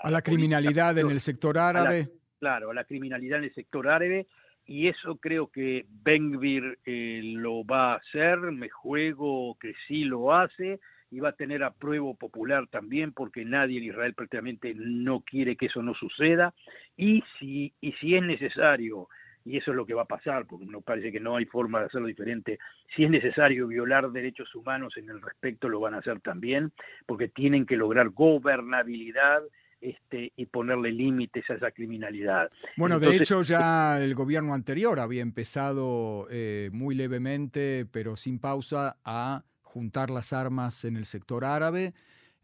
a 0.04 0.12
la 0.12 0.22
criminalidad 0.22 0.98
en 0.98 1.10
el 1.10 1.20
sector 1.20 1.58
árabe. 1.58 2.10
Claro, 2.40 2.72
a 2.72 2.74
la 2.74 2.84
criminalidad 2.84 3.40
en 3.40 3.46
el 3.46 3.54
sector 3.54 3.88
árabe 3.88 4.28
y 4.66 4.88
eso 4.88 5.16
creo 5.18 5.48
que 5.48 5.86
Benvir 6.04 6.80
eh, 6.86 7.22
lo 7.24 7.66
va 7.66 7.94
a 7.94 7.98
hacer, 7.98 8.38
me 8.52 8.70
juego 8.70 9.58
que 9.60 9.74
sí 9.88 10.04
lo 10.04 10.34
hace 10.34 10.80
y 11.10 11.20
va 11.20 11.30
a 11.30 11.36
tener 11.36 11.64
apruebo 11.64 12.16
popular 12.16 12.68
también 12.68 13.14
porque 13.14 13.46
nadie 13.46 13.78
en 13.78 13.86
Israel 13.86 14.14
prácticamente 14.14 14.74
no 14.76 15.22
quiere 15.22 15.56
que 15.56 15.68
eso 15.68 15.82
no 15.82 15.94
suceda 15.94 16.54
y 16.98 17.24
si, 17.40 17.74
y 17.80 17.94
si 17.94 18.16
es 18.16 18.24
necesario 18.24 19.08
y 19.48 19.56
eso 19.56 19.72
es 19.72 19.78
lo 19.78 19.86
que 19.86 19.94
va 19.94 20.02
a 20.02 20.06
pasar, 20.06 20.46
porque 20.46 20.66
no 20.66 20.82
parece 20.82 21.10
que 21.10 21.22
no 21.22 21.38
hay 21.38 21.46
forma 21.46 21.80
de 21.80 21.86
hacerlo 21.86 22.08
diferente. 22.08 22.60
Si 22.94 23.06
es 23.06 23.10
necesario 23.10 23.68
violar 23.68 24.12
derechos 24.12 24.54
humanos 24.54 24.98
en 24.98 25.10
el 25.10 25.22
respecto, 25.22 25.70
lo 25.70 25.80
van 25.80 25.94
a 25.94 26.00
hacer 26.00 26.20
también, 26.20 26.74
porque 27.06 27.30
tienen 27.30 27.66
que 27.66 27.78
lograr 27.78 28.10
gobernabilidad 28.10 29.42
este, 29.80 30.32
y 30.36 30.46
ponerle 30.48 30.92
límites 30.92 31.50
a 31.50 31.54
esa 31.54 31.72
criminalidad. 31.72 32.50
Bueno, 32.78 33.00
de 33.00 33.16
hecho 33.16 33.42
ya 33.42 34.02
el 34.02 34.16
gobierno 34.16 34.54
anterior 34.54 35.00
había 35.00 35.22
empezado 35.22 36.28
eh, 36.32 36.70
muy 36.74 36.96
levemente, 36.96 37.86
pero 37.92 38.16
sin 38.16 38.40
pausa, 38.40 38.98
a 39.06 39.44
juntar 39.62 40.10
las 40.10 40.34
armas 40.34 40.86
en 40.86 40.98
el 40.98 41.06
sector 41.06 41.46
árabe. 41.46 41.94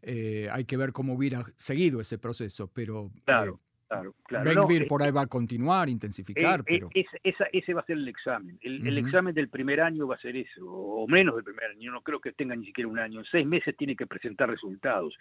Eh, 0.02 0.48
hay 0.52 0.64
que 0.64 0.76
ver 0.76 0.92
cómo 0.92 1.14
hubiera 1.14 1.42
seguido 1.56 2.00
ese 2.00 2.18
proceso, 2.18 2.70
pero 2.72 3.06
eh, 3.06 3.20
claro. 3.24 3.60
Claro, 3.86 4.14
claro. 4.24 4.66
por 4.88 5.02
ahí 5.02 5.12
va 5.12 5.22
a 5.22 5.26
continuar, 5.26 5.88
intensificar. 5.88 6.64
pero... 6.64 6.88
ese 6.94 7.74
va 7.74 7.82
a 7.82 7.84
ser 7.84 7.96
el 7.96 8.08
examen. 8.08 8.58
El, 8.62 8.98
examen 8.98 9.34
del 9.34 9.48
primer 9.48 9.80
año 9.80 10.08
va 10.08 10.16
a 10.16 10.18
ser 10.18 10.36
eso, 10.36 10.66
o 10.66 11.06
menos 11.06 11.36
del 11.36 11.44
primer 11.44 11.70
año. 11.70 11.92
no 11.92 12.00
creo 12.00 12.18
que 12.18 12.32
tenga 12.32 12.56
ni 12.56 12.66
siquiera 12.66 12.88
un 12.88 12.98
año. 12.98 13.20
En 13.20 13.26
seis 13.26 13.46
meses 13.46 13.76
tiene 13.76 13.94
que 13.94 14.06
presentar 14.06 14.48
resultados. 14.48 15.14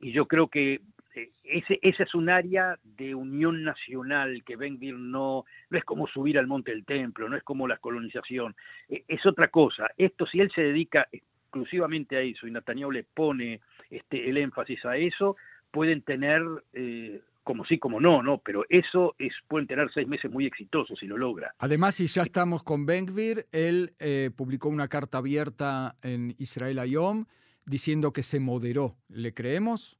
Y 0.00 0.12
yo 0.12 0.26
creo 0.26 0.48
que 0.48 0.80
eh, 1.14 1.30
ese, 1.44 1.78
es 1.82 2.14
un 2.14 2.28
área 2.28 2.78
de 2.82 3.14
unión 3.14 3.62
nacional 3.64 4.42
que 4.44 4.56
Benvir 4.56 4.94
no, 4.94 5.44
no 5.70 5.78
es 5.78 5.84
como 5.84 6.06
subir 6.06 6.38
al 6.38 6.46
monte 6.46 6.72
del 6.72 6.84
templo, 6.84 7.28
no 7.28 7.36
es 7.36 7.42
como 7.42 7.68
la 7.68 7.78
colonización, 7.78 8.54
eh, 8.88 9.04
es 9.08 9.24
otra 9.26 9.48
cosa. 9.48 9.88
Esto, 9.96 10.26
si 10.26 10.40
él 10.40 10.50
se 10.54 10.62
dedica 10.62 11.08
exclusivamente 11.12 12.16
a 12.16 12.20
eso 12.20 12.46
y 12.46 12.50
Netanyahu 12.50 12.90
le 12.90 13.04
pone 13.04 13.60
este, 13.90 14.28
el 14.28 14.36
énfasis 14.38 14.84
a 14.84 14.96
eso, 14.96 15.36
pueden 15.70 16.02
tener, 16.02 16.42
eh, 16.72 17.20
como 17.42 17.64
sí, 17.64 17.78
como 17.78 18.00
no, 18.00 18.22
no, 18.22 18.38
pero 18.38 18.64
eso 18.68 19.14
es, 19.18 19.32
pueden 19.46 19.66
tener 19.66 19.90
seis 19.92 20.08
meses 20.08 20.30
muy 20.30 20.46
exitosos 20.46 20.98
si 20.98 21.06
lo 21.06 21.16
logra. 21.16 21.54
Además, 21.58 21.96
si 21.96 22.06
ya 22.06 22.22
estamos 22.22 22.62
con 22.62 22.86
Benvir, 22.86 23.46
él 23.52 23.92
publicó 24.36 24.68
una 24.68 24.88
carta 24.88 25.18
abierta 25.18 25.96
en 26.02 26.34
Israel 26.38 26.78
Ayom 26.78 27.26
diciendo 27.66 28.12
que 28.12 28.22
se 28.22 28.40
moderó. 28.40 28.96
¿Le 29.08 29.34
creemos? 29.34 29.98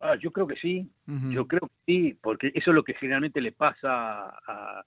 Ah, 0.00 0.14
yo 0.14 0.30
creo 0.30 0.46
que 0.46 0.56
sí, 0.56 0.88
yo 1.06 1.48
creo 1.48 1.62
que 1.62 1.74
sí, 1.86 2.18
porque 2.20 2.52
eso 2.54 2.70
es 2.70 2.74
lo 2.74 2.84
que 2.84 2.94
generalmente 2.94 3.40
le 3.40 3.50
pasa 3.50 4.28
a, 4.46 4.84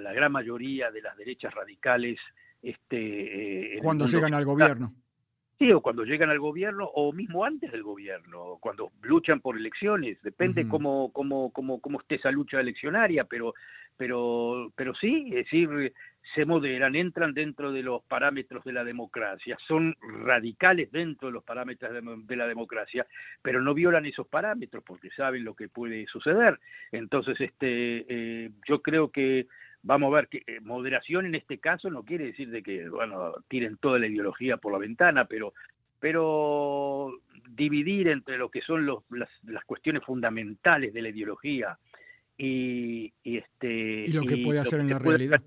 la 0.00 0.12
gran 0.12 0.32
mayoría 0.32 0.90
de 0.90 1.00
las 1.00 1.16
derechas 1.16 1.54
radicales. 1.54 2.18
Este, 2.60 3.76
eh, 3.76 3.78
cuando 3.80 4.06
llegan 4.06 4.34
al 4.34 4.44
gobierno. 4.44 4.92
Sí, 5.58 5.70
o 5.72 5.80
cuando 5.80 6.04
llegan 6.04 6.30
al 6.30 6.38
gobierno, 6.38 6.86
o 6.86 7.12
mismo 7.12 7.44
antes 7.44 7.70
del 7.70 7.82
gobierno, 7.82 8.58
cuando 8.60 8.92
luchan 9.02 9.40
por 9.40 9.56
elecciones, 9.56 10.20
depende 10.22 10.66
cómo, 10.66 11.12
cómo, 11.12 11.50
cómo, 11.52 11.80
cómo 11.80 12.00
esté 12.00 12.14
esa 12.14 12.30
lucha 12.30 12.60
eleccionaria, 12.60 13.24
pero, 13.24 13.54
pero, 13.96 14.72
pero 14.76 14.94
sí, 14.94 15.26
es 15.28 15.44
decir, 15.44 15.92
se 16.34 16.44
moderan, 16.44 16.94
entran 16.94 17.34
dentro 17.34 17.72
de 17.72 17.82
los 17.82 18.02
parámetros 18.04 18.64
de 18.64 18.72
la 18.72 18.84
democracia, 18.84 19.56
son 19.66 19.96
radicales 20.24 20.92
dentro 20.92 21.28
de 21.28 21.32
los 21.34 21.44
parámetros 21.44 21.92
de, 22.26 22.36
la 22.36 22.46
democracia, 22.46 23.06
pero 23.42 23.60
no 23.60 23.74
violan 23.74 24.06
esos 24.06 24.28
parámetros 24.28 24.84
porque 24.84 25.10
saben 25.10 25.44
lo 25.44 25.54
que 25.54 25.68
puede 25.68 26.06
suceder. 26.06 26.58
Entonces, 26.92 27.40
este, 27.40 28.06
eh, 28.08 28.50
yo 28.68 28.80
creo 28.80 29.10
que 29.10 29.46
vamos 29.82 30.12
a 30.12 30.16
ver 30.16 30.28
que 30.28 30.42
eh, 30.46 30.60
moderación 30.60 31.26
en 31.26 31.34
este 31.34 31.58
caso 31.58 31.90
no 31.90 32.04
quiere 32.04 32.26
decir 32.26 32.50
de 32.50 32.62
que 32.62 32.88
bueno 32.90 33.32
tiren 33.48 33.78
toda 33.78 33.98
la 33.98 34.08
ideología 34.08 34.58
por 34.58 34.72
la 34.72 34.78
ventana 34.78 35.24
pero 35.24 35.54
pero 36.00 37.18
dividir 37.48 38.08
entre 38.08 38.36
lo 38.36 38.50
que 38.50 38.60
son 38.60 38.84
los, 38.84 39.04
las, 39.10 39.30
las 39.44 39.64
cuestiones 39.64 40.04
fundamentales 40.04 40.92
de 40.92 41.02
la 41.02 41.08
ideología 41.08 41.78
y, 42.42 43.12
y 43.22 43.36
este 43.36 44.06
y 44.06 44.12
lo 44.12 44.22
que 44.22 44.38
puede 44.38 44.60
hacer 44.60 44.80
en 44.80 44.88
la 44.88 44.98
realidad 44.98 45.42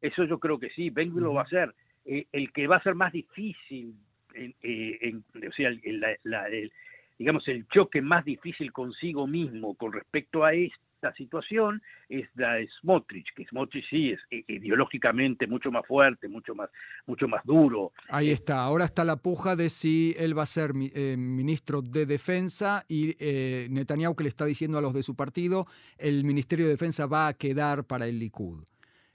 eso 0.00 0.24
yo 0.24 0.38
creo 0.38 0.58
que 0.58 0.70
sí 0.70 0.90
Ben 0.90 1.12
lo 1.14 1.34
va 1.34 1.42
a 1.42 1.44
hacer. 1.44 1.74
Eh, 2.04 2.26
el 2.32 2.52
que 2.52 2.66
va 2.66 2.76
a 2.76 2.82
ser 2.82 2.94
más 2.94 3.12
difícil 3.12 3.94
en, 4.34 4.54
eh, 4.62 5.14
o 5.46 5.52
sea 5.52 5.68
el, 5.68 6.72
digamos 7.18 7.46
el 7.48 7.66
choque 7.68 8.00
más 8.00 8.24
difícil 8.24 8.72
consigo 8.72 9.26
mismo 9.26 9.74
con 9.74 9.92
respecto 9.92 10.44
a 10.44 10.54
esto 10.54 10.78
la 11.00 11.12
situación 11.14 11.82
es 12.08 12.28
la 12.34 12.54
de 12.54 12.68
Smotrich, 12.80 13.32
que 13.34 13.44
Smotrich 13.46 13.88
sí 13.88 14.10
es 14.10 14.20
eh, 14.30 14.44
ideológicamente 14.48 15.46
mucho 15.46 15.70
más 15.70 15.86
fuerte, 15.86 16.28
mucho 16.28 16.54
más, 16.54 16.70
mucho 17.06 17.28
más 17.28 17.44
duro. 17.44 17.92
Ahí 18.08 18.30
está, 18.30 18.60
ahora 18.60 18.84
está 18.84 19.04
la 19.04 19.16
puja 19.16 19.56
de 19.56 19.68
si 19.68 20.14
él 20.18 20.36
va 20.36 20.42
a 20.42 20.46
ser 20.46 20.72
eh, 20.94 21.16
ministro 21.16 21.82
de 21.82 22.06
Defensa 22.06 22.84
y 22.88 23.16
eh, 23.18 23.68
Netanyahu 23.70 24.16
que 24.16 24.24
le 24.24 24.28
está 24.28 24.44
diciendo 24.44 24.78
a 24.78 24.82
los 24.82 24.94
de 24.94 25.02
su 25.02 25.14
partido, 25.14 25.66
el 25.98 26.24
Ministerio 26.24 26.66
de 26.66 26.72
Defensa 26.72 27.06
va 27.06 27.28
a 27.28 27.34
quedar 27.34 27.84
para 27.84 28.06
el 28.06 28.18
Likud. 28.18 28.64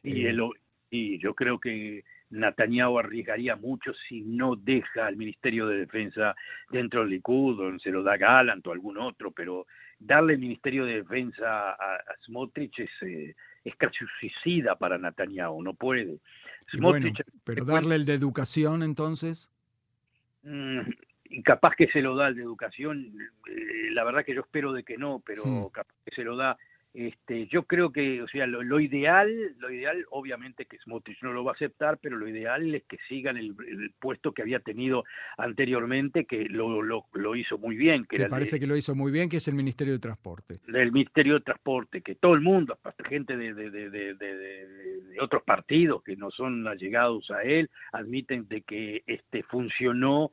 Y, 0.04 0.26
y 0.90 1.20
yo 1.20 1.34
creo 1.34 1.60
que 1.60 2.04
Netanyahu 2.30 2.98
arriesgaría 2.98 3.56
mucho 3.56 3.94
si 4.08 4.22
no 4.22 4.56
deja 4.56 5.06
al 5.06 5.16
Ministerio 5.16 5.68
de 5.68 5.80
Defensa 5.80 6.36
dentro 6.70 7.02
del 7.02 7.10
Likud, 7.10 7.60
o 7.60 7.80
se 7.80 7.92
lo 7.92 8.04
da 8.04 8.18
Galant 8.18 8.66
o 8.66 8.72
algún 8.72 8.98
otro, 8.98 9.32
pero 9.32 9.68
darle 10.06 10.34
el 10.34 10.40
Ministerio 10.40 10.86
de 10.86 10.96
Defensa 10.96 11.72
a, 11.72 12.00
Smotrich 12.26 12.80
es, 12.80 12.90
eh, 13.02 13.36
es 13.64 13.76
casi 13.76 13.98
suicida 14.20 14.76
para 14.76 14.98
Netanyahu, 14.98 15.62
no 15.62 15.74
puede. 15.74 16.20
pero 17.44 17.66
darle 17.66 17.96
el 17.96 18.06
de 18.06 18.14
educación 18.14 18.84
entonces. 18.84 19.50
Mm, 20.44 20.82
y 21.26 21.42
capaz 21.42 21.76
que 21.76 21.88
se 21.88 22.02
lo 22.02 22.16
da 22.16 22.28
el 22.28 22.36
de 22.36 22.44
educación, 22.44 23.14
eh, 23.50 23.92
la 23.92 24.04
verdad 24.04 24.26
que 24.26 24.36
yo 24.36 24.42
espero 24.42 24.74
de 24.74 24.84
que 24.84 24.98
no, 24.98 25.22
pero 25.26 25.70
capaz 25.74 25.96
que 26.06 26.16
se 26.16 26.24
lo 26.24 26.36
da 26.36 26.58
este, 26.94 27.48
yo 27.48 27.64
creo 27.64 27.92
que, 27.92 28.22
o 28.22 28.28
sea, 28.28 28.46
lo, 28.46 28.80
ideal, 28.80 29.56
lo 29.58 29.72
ideal, 29.72 30.06
obviamente 30.12 30.66
que 30.66 30.78
Smotrich 30.78 31.24
no 31.24 31.34
lo 31.34 31.44
va 31.44 31.52
a 31.52 31.56
aceptar, 31.56 31.98
pero 31.98 32.18
lo 32.18 32.28
ideal 32.28 32.76
es 32.76 32.84
que 32.84 32.98
sigan 33.10 33.36
el, 33.38 33.56
puesto 34.00 34.32
que 34.32 34.44
había 34.44 34.60
tenido 34.60 35.04
anteriormente, 35.38 36.26
que 36.26 36.46
lo, 36.46 36.84
lo, 36.84 37.36
hizo 37.36 37.58
muy 37.58 37.76
bien. 37.76 38.06
Que 38.06 38.28
parece 38.28 38.60
que 38.60 38.68
lo 38.68 38.76
hizo 38.76 38.94
muy 38.94 39.12
bien, 39.12 39.28
que 39.28 39.38
es 39.38 39.48
el 39.48 39.56
Ministerio 39.56 39.94
de 39.94 40.00
Transporte. 40.00 40.58
El 40.68 40.92
Ministerio 40.92 41.36
de 41.36 41.42
Transporte, 41.42 42.02
que 42.02 42.14
todo 42.14 42.36
el 42.36 42.42
mundo, 42.42 42.78
hasta 42.84 43.04
gente 43.06 43.38
de, 43.38 43.56
de, 43.56 43.72
de, 43.72 44.14
de, 44.14 45.20
otros 45.20 45.42
partidos 45.44 46.04
que 46.04 46.16
no 46.16 46.30
son 46.30 46.68
allegados 46.68 47.32
a 47.32 47.42
él, 47.42 47.72
admiten 47.92 48.48
de 48.48 48.62
que 48.62 49.04
este 49.08 49.42
funcionó 49.44 50.32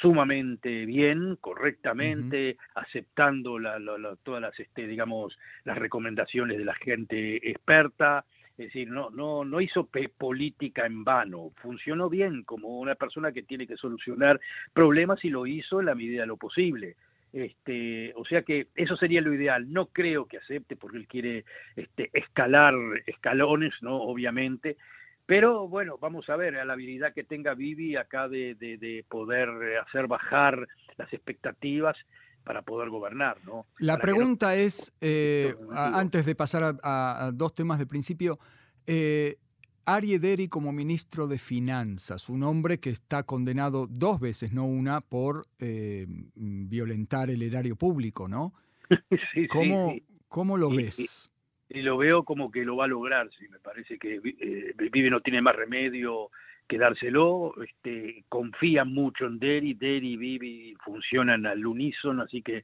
sumamente 0.00 0.86
bien, 0.86 1.36
correctamente, 1.40 2.56
aceptando 2.74 3.58
la, 3.58 3.78
todas 4.22 4.40
las, 4.40 4.58
este, 4.58 4.86
digamos, 4.86 5.38
las 5.64 5.78
recomendaciones 5.78 6.58
de 6.58 6.64
la 6.64 6.74
gente 6.74 7.50
experta. 7.50 8.24
Es 8.52 8.66
decir, 8.66 8.90
no, 8.90 9.10
no, 9.10 9.44
no 9.44 9.60
hizo 9.60 9.88
política 10.18 10.86
en 10.86 11.04
vano, 11.04 11.52
funcionó 11.56 12.10
bien 12.10 12.42
como 12.44 12.80
una 12.80 12.94
persona 12.94 13.32
que 13.32 13.42
tiene 13.42 13.66
que 13.66 13.76
solucionar 13.76 14.40
problemas 14.72 15.24
y 15.24 15.30
lo 15.30 15.46
hizo 15.46 15.80
en 15.80 15.86
la 15.86 15.94
medida 15.94 16.22
de 16.22 16.26
lo 16.26 16.36
posible. 16.36 16.96
Este, 17.32 18.12
o 18.14 18.26
sea 18.26 18.42
que 18.42 18.68
eso 18.74 18.96
sería 18.96 19.22
lo 19.22 19.32
ideal. 19.32 19.72
No 19.72 19.86
creo 19.86 20.26
que 20.26 20.36
acepte 20.36 20.76
porque 20.76 20.98
él 20.98 21.06
quiere 21.06 21.44
este, 21.76 22.10
escalar 22.12 22.74
escalones, 23.06 23.72
no, 23.80 23.96
obviamente, 23.96 24.76
pero 25.26 25.68
bueno, 25.68 25.98
vamos 26.00 26.28
a 26.28 26.36
ver 26.36 26.56
a 26.56 26.64
la 26.64 26.72
habilidad 26.72 27.12
que 27.14 27.24
tenga 27.24 27.54
Vivi 27.54 27.96
acá 27.96 28.28
de, 28.28 28.54
de, 28.54 29.04
poder 29.08 29.48
hacer 29.86 30.06
bajar 30.06 30.66
las 30.96 31.12
expectativas 31.12 31.96
para 32.44 32.62
poder 32.62 32.90
gobernar, 32.90 33.38
¿no? 33.44 33.66
La 33.78 33.98
pregunta 33.98 34.56
es, 34.56 34.92
eh, 35.00 35.54
antes 35.74 36.26
de 36.26 36.34
pasar 36.34 36.76
a, 36.82 37.30
dos 37.32 37.54
temas 37.54 37.78
de 37.78 37.86
principio, 37.86 38.38
eh, 38.86 39.38
Ari 39.84 40.14
Ederi 40.14 40.48
como 40.48 40.72
ministro 40.72 41.26
de 41.26 41.38
Finanzas, 41.38 42.28
un 42.28 42.42
hombre 42.42 42.78
que 42.78 42.90
está 42.90 43.24
condenado 43.24 43.86
dos 43.88 44.20
veces, 44.20 44.52
no 44.52 44.66
una, 44.66 45.00
por 45.00 45.46
eh, 45.58 46.06
violentar 46.34 47.30
el 47.30 47.42
erario 47.42 47.76
público, 47.76 48.28
¿no? 48.28 48.54
sí, 49.34 49.46
¿Cómo, 49.48 49.94
¿Cómo 50.28 50.56
lo 50.56 50.70
ves? 50.70 51.31
Y 51.74 51.82
lo 51.82 51.96
veo 51.96 52.22
como 52.22 52.50
que 52.50 52.64
lo 52.64 52.76
va 52.76 52.84
a 52.84 52.88
lograr, 52.88 53.30
sí, 53.38 53.48
me 53.48 53.58
parece 53.58 53.98
que 53.98 54.20
eh, 54.24 54.74
Vive 54.90 55.10
no 55.10 55.20
tiene 55.20 55.40
más 55.40 55.56
remedio 55.56 56.30
que 56.68 56.78
dárselo, 56.78 57.54
este, 57.62 58.24
confían 58.28 58.92
mucho 58.92 59.26
en 59.26 59.38
Derry, 59.38 59.74
Derry 59.74 60.12
y 60.12 60.16
Vivi 60.16 60.74
funcionan 60.84 61.46
al 61.46 61.66
unísono, 61.66 62.22
así 62.22 62.42
que 62.42 62.62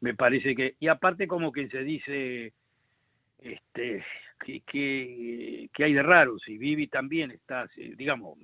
me 0.00 0.14
parece 0.14 0.54
que, 0.54 0.76
y 0.80 0.88
aparte 0.88 1.26
como 1.26 1.52
que 1.52 1.68
se 1.68 1.82
dice, 1.82 2.52
este, 3.38 4.04
que, 4.44 4.62
que, 4.62 5.84
hay 5.84 5.92
de 5.92 6.02
raro, 6.02 6.38
si 6.38 6.56
Vivi 6.58 6.86
también 6.86 7.30
está, 7.30 7.68
digamos, 7.76 8.38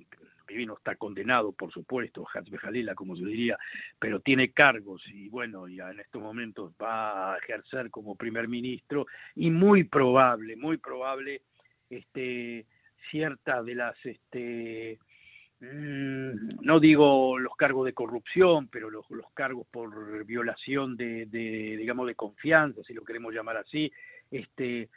Vivi 0.47 0.65
no 0.65 0.75
está 0.75 0.95
condenado, 0.95 1.51
por 1.51 1.71
supuesto, 1.71 2.25
Jalila, 2.25 2.95
como 2.95 3.15
se 3.15 3.25
diría, 3.25 3.57
pero 3.99 4.21
tiene 4.21 4.51
cargos 4.51 5.03
y 5.07 5.29
bueno, 5.29 5.67
ya 5.67 5.91
en 5.91 5.99
estos 5.99 6.21
momentos 6.21 6.71
va 6.81 7.33
a 7.33 7.37
ejercer 7.37 7.91
como 7.91 8.15
primer 8.15 8.47
ministro 8.47 9.05
y 9.35 9.49
muy 9.49 9.83
probable, 9.83 10.55
muy 10.55 10.77
probable, 10.77 11.41
este, 11.89 12.65
cierta 13.11 13.61
de 13.61 13.75
las, 13.75 13.95
este, 14.05 14.99
mm, 15.59 16.61
no 16.61 16.79
digo 16.79 17.37
los 17.37 17.55
cargos 17.55 17.85
de 17.85 17.93
corrupción, 17.93 18.67
pero 18.69 18.89
los, 18.89 19.09
los 19.09 19.31
cargos 19.33 19.67
por 19.67 20.25
violación 20.25 20.95
de, 20.95 21.25
de, 21.25 21.75
digamos, 21.77 22.07
de 22.07 22.15
confianza, 22.15 22.81
si 22.83 22.93
lo 22.93 23.03
queremos 23.03 23.33
llamar 23.33 23.57
así, 23.57 23.91
este, 24.31 24.89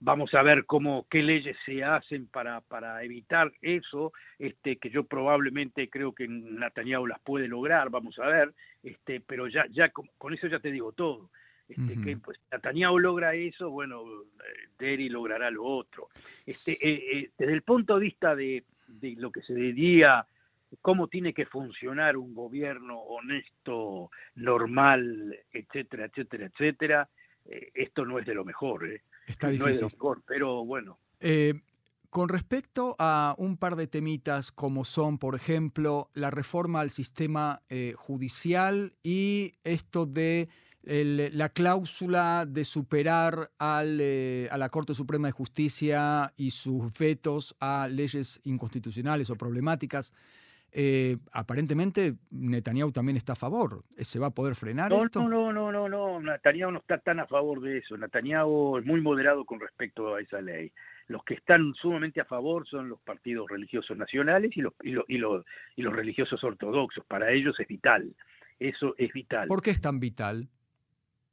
vamos 0.00 0.32
a 0.34 0.42
ver 0.42 0.64
cómo 0.64 1.06
qué 1.10 1.22
leyes 1.22 1.56
se 1.64 1.82
hacen 1.82 2.26
para, 2.26 2.60
para 2.60 3.02
evitar 3.02 3.52
eso, 3.60 4.12
este, 4.38 4.76
que 4.76 4.90
yo 4.90 5.04
probablemente 5.04 5.88
creo 5.88 6.12
que 6.14 6.28
Netanyahu 6.28 7.06
las 7.06 7.20
puede 7.20 7.48
lograr, 7.48 7.90
vamos 7.90 8.18
a 8.18 8.26
ver, 8.26 8.54
este, 8.82 9.20
pero 9.20 9.48
ya, 9.48 9.66
ya 9.70 9.90
con, 9.90 10.08
eso 10.32 10.46
ya 10.46 10.60
te 10.60 10.70
digo 10.70 10.92
todo. 10.92 11.30
Este, 11.68 12.00
que 12.00 12.16
pues 12.16 12.40
Netanyahu 12.50 12.98
logra 12.98 13.34
eso, 13.34 13.68
bueno, 13.68 14.02
Derry 14.78 15.10
logrará 15.10 15.50
lo 15.50 15.64
otro. 15.64 16.08
Este, 16.46 16.72
eh, 16.72 17.02
eh, 17.12 17.30
desde 17.36 17.52
el 17.52 17.60
punto 17.60 17.94
de 17.94 18.00
vista 18.00 18.34
de, 18.34 18.64
de 18.86 19.14
lo 19.18 19.30
que 19.30 19.42
se 19.42 19.54
diría 19.54 20.26
cómo 20.82 21.08
tiene 21.08 21.32
que 21.32 21.46
funcionar 21.46 22.16
un 22.16 22.34
gobierno 22.34 22.98
honesto, 22.98 24.10
normal, 24.34 25.36
etcétera, 25.52 26.06
etcétera, 26.06 26.46
etcétera, 26.46 27.08
eh, 27.46 27.70
esto 27.74 28.04
no 28.04 28.18
es 28.18 28.26
de 28.26 28.34
lo 28.34 28.44
mejor. 28.44 28.88
¿eh? 28.88 29.02
Está 29.28 29.50
difícil. 29.50 29.88
pero 30.26 30.64
bueno. 30.64 30.98
Eh, 31.20 31.54
con 32.10 32.30
respecto 32.30 32.96
a 32.98 33.34
un 33.36 33.58
par 33.58 33.76
de 33.76 33.86
temitas 33.86 34.50
como 34.50 34.84
son, 34.84 35.18
por 35.18 35.34
ejemplo, 35.34 36.10
la 36.14 36.30
reforma 36.30 36.80
al 36.80 36.90
sistema 36.90 37.60
eh, 37.68 37.92
judicial 37.96 38.94
y 39.02 39.54
esto 39.62 40.06
de 40.06 40.48
la 40.90 41.50
cláusula 41.50 42.46
de 42.48 42.64
superar 42.64 43.50
al, 43.58 43.98
eh, 44.00 44.48
a 44.50 44.56
la 44.56 44.70
Corte 44.70 44.94
Suprema 44.94 45.28
de 45.28 45.32
Justicia 45.32 46.32
y 46.34 46.50
sus 46.50 46.90
vetos 46.98 47.54
a 47.60 47.88
leyes 47.88 48.40
inconstitucionales 48.44 49.28
o 49.28 49.36
problemáticas. 49.36 50.14
Eh, 50.70 51.16
aparentemente 51.32 52.16
Netanyahu 52.30 52.92
también 52.92 53.16
está 53.16 53.32
a 53.32 53.36
favor. 53.36 53.84
¿Se 53.98 54.18
va 54.18 54.28
a 54.28 54.34
poder 54.34 54.54
frenar 54.54 54.90
no, 54.90 55.02
esto? 55.02 55.26
No, 55.26 55.52
no, 55.52 55.72
no, 55.72 55.88
no, 55.88 56.20
Netanyahu 56.20 56.72
no 56.72 56.78
está 56.78 56.98
tan 56.98 57.20
a 57.20 57.26
favor 57.26 57.60
de 57.60 57.78
eso. 57.78 57.96
Netanyahu 57.96 58.78
es 58.78 58.84
muy 58.84 59.00
moderado 59.00 59.44
con 59.44 59.60
respecto 59.60 60.14
a 60.14 60.20
esa 60.20 60.40
ley. 60.40 60.70
Los 61.08 61.24
que 61.24 61.34
están 61.34 61.72
sumamente 61.74 62.20
a 62.20 62.26
favor 62.26 62.68
son 62.68 62.90
los 62.90 63.00
partidos 63.00 63.48
religiosos 63.48 63.96
nacionales 63.96 64.54
y 64.56 64.60
los, 64.60 64.74
y 64.82 64.90
los, 64.90 65.04
y 65.08 65.16
los, 65.16 65.44
y 65.76 65.82
los 65.82 65.94
religiosos 65.94 66.44
ortodoxos. 66.44 67.04
Para 67.06 67.32
ellos 67.32 67.58
es 67.58 67.66
vital. 67.66 68.14
Eso 68.60 68.94
es 68.98 69.12
vital. 69.12 69.48
¿Por 69.48 69.62
qué 69.62 69.70
es 69.70 69.80
tan 69.80 70.00
vital? 70.00 70.48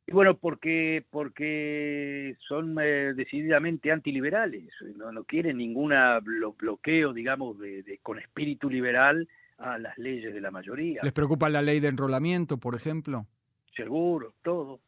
Y 0.08 0.12
bueno, 0.12 0.38
porque, 0.38 1.04
porque 1.10 2.36
son 2.48 2.78
eh, 2.80 3.14
decididamente 3.16 3.92
antiliberales, 3.92 4.70
no, 4.96 5.12
no 5.12 5.24
quieren 5.24 5.58
ningún 5.58 5.94
bloqueo, 6.58 7.12
digamos, 7.12 7.58
de, 7.58 8.00
con 8.04 8.20
espíritu 8.20 8.70
liberal 8.70 9.28
a 9.58 9.80
las 9.80 9.98
leyes 9.98 10.34
de 10.34 10.42
la 10.42 10.52
mayoría. 10.52 11.02
¿Les 11.02 11.14
preocupa 11.14 11.50
la 11.50 11.62
ley 11.62 11.80
de 11.80 11.88
enrolamiento, 11.88 12.58
por 12.58 12.76
ejemplo? 12.76 13.26
Seguro, 13.76 14.36
todo. 14.44 14.80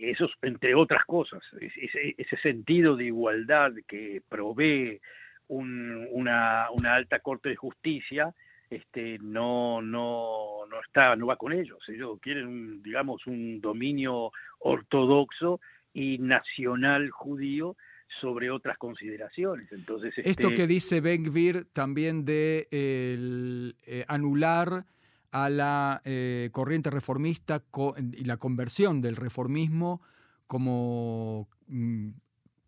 Eso, 0.00 0.28
entre 0.42 0.74
otras 0.74 1.04
cosas, 1.04 1.42
ese, 1.60 2.14
ese 2.16 2.36
sentido 2.38 2.96
de 2.96 3.06
igualdad 3.06 3.72
que 3.86 4.22
provee 4.28 5.00
un, 5.48 6.06
una, 6.12 6.68
una 6.70 6.94
alta 6.94 7.18
corte 7.18 7.50
de 7.50 7.56
justicia, 7.56 8.32
este 8.74 9.18
no 9.20 9.80
no 9.82 10.66
no 10.68 10.80
está 10.80 11.16
no 11.16 11.26
va 11.26 11.36
con 11.36 11.52
ellos. 11.52 11.78
Ellos 11.88 12.18
quieren 12.20 12.82
digamos 12.82 13.26
un 13.26 13.60
dominio 13.60 14.30
ortodoxo 14.60 15.60
y 15.92 16.18
nacional 16.18 17.10
judío 17.10 17.76
sobre 18.20 18.50
otras 18.50 18.78
consideraciones. 18.78 19.70
Entonces 19.72 20.12
esto 20.18 20.48
este 20.48 20.54
que 20.54 20.66
dice 20.66 21.00
Ben 21.00 21.24
Gvir 21.24 21.66
también 21.72 22.24
de 22.24 22.68
eh, 22.70 24.04
anular 24.08 24.84
a 25.30 25.50
la 25.50 26.00
eh, 26.04 26.48
corriente 26.52 26.90
reformista 26.90 27.64
y 28.12 28.24
la 28.24 28.36
conversión 28.36 29.00
del 29.00 29.16
reformismo 29.16 30.00
como 30.46 31.48
mm, 31.66 32.10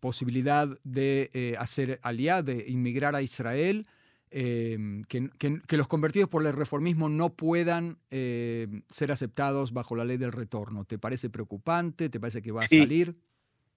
posibilidad 0.01 0.67
de 0.83 1.29
eh, 1.33 1.55
hacer 1.57 1.99
aliado, 2.03 2.43
de 2.43 2.65
inmigrar 2.67 3.15
a 3.15 3.21
Israel 3.21 3.87
Em, 4.29 5.03
que, 5.05 5.77
los 5.77 5.87
convertidos 5.87 6.27
por 6.27 6.45
el 6.45 6.51
reformismo 6.51 7.07
no 7.07 7.29
puedan 7.29 7.97
em, 8.11 8.81
ser 8.89 9.11
aceptados 9.11 9.71
bajo 9.71 9.95
la 9.95 10.03
ley 10.03 10.17
del 10.17 10.33
retorno. 10.33 10.83
¿Te 10.83 10.99
parece 10.99 11.29
preocupante? 11.29 12.09
¿Te 12.09 12.19
parece 12.19 12.41
que 12.41 12.51
va 12.51 12.63
a 12.63 12.67
salir? 12.67 13.15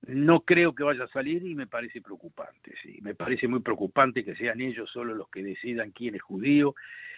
No 0.06 0.40
creo 0.40 0.74
que 0.74 0.82
vaya 0.82 1.04
a 1.04 1.08
salir 1.08 1.46
y 1.46 1.54
me 1.54 1.66
parece 1.66 2.00
preocupante, 2.00 2.74
sí. 2.82 2.98
Me 3.02 3.14
parece 3.14 3.46
muy 3.46 3.60
preocupante 3.60 4.24
que 4.24 4.34
sean 4.34 4.60
ellos 4.60 4.90
solo 4.90 5.14
los 5.14 5.28
que 5.28 5.42
decidan 5.42 5.92
quién 5.92 6.16
es 6.16 6.22
judío. 6.22 6.74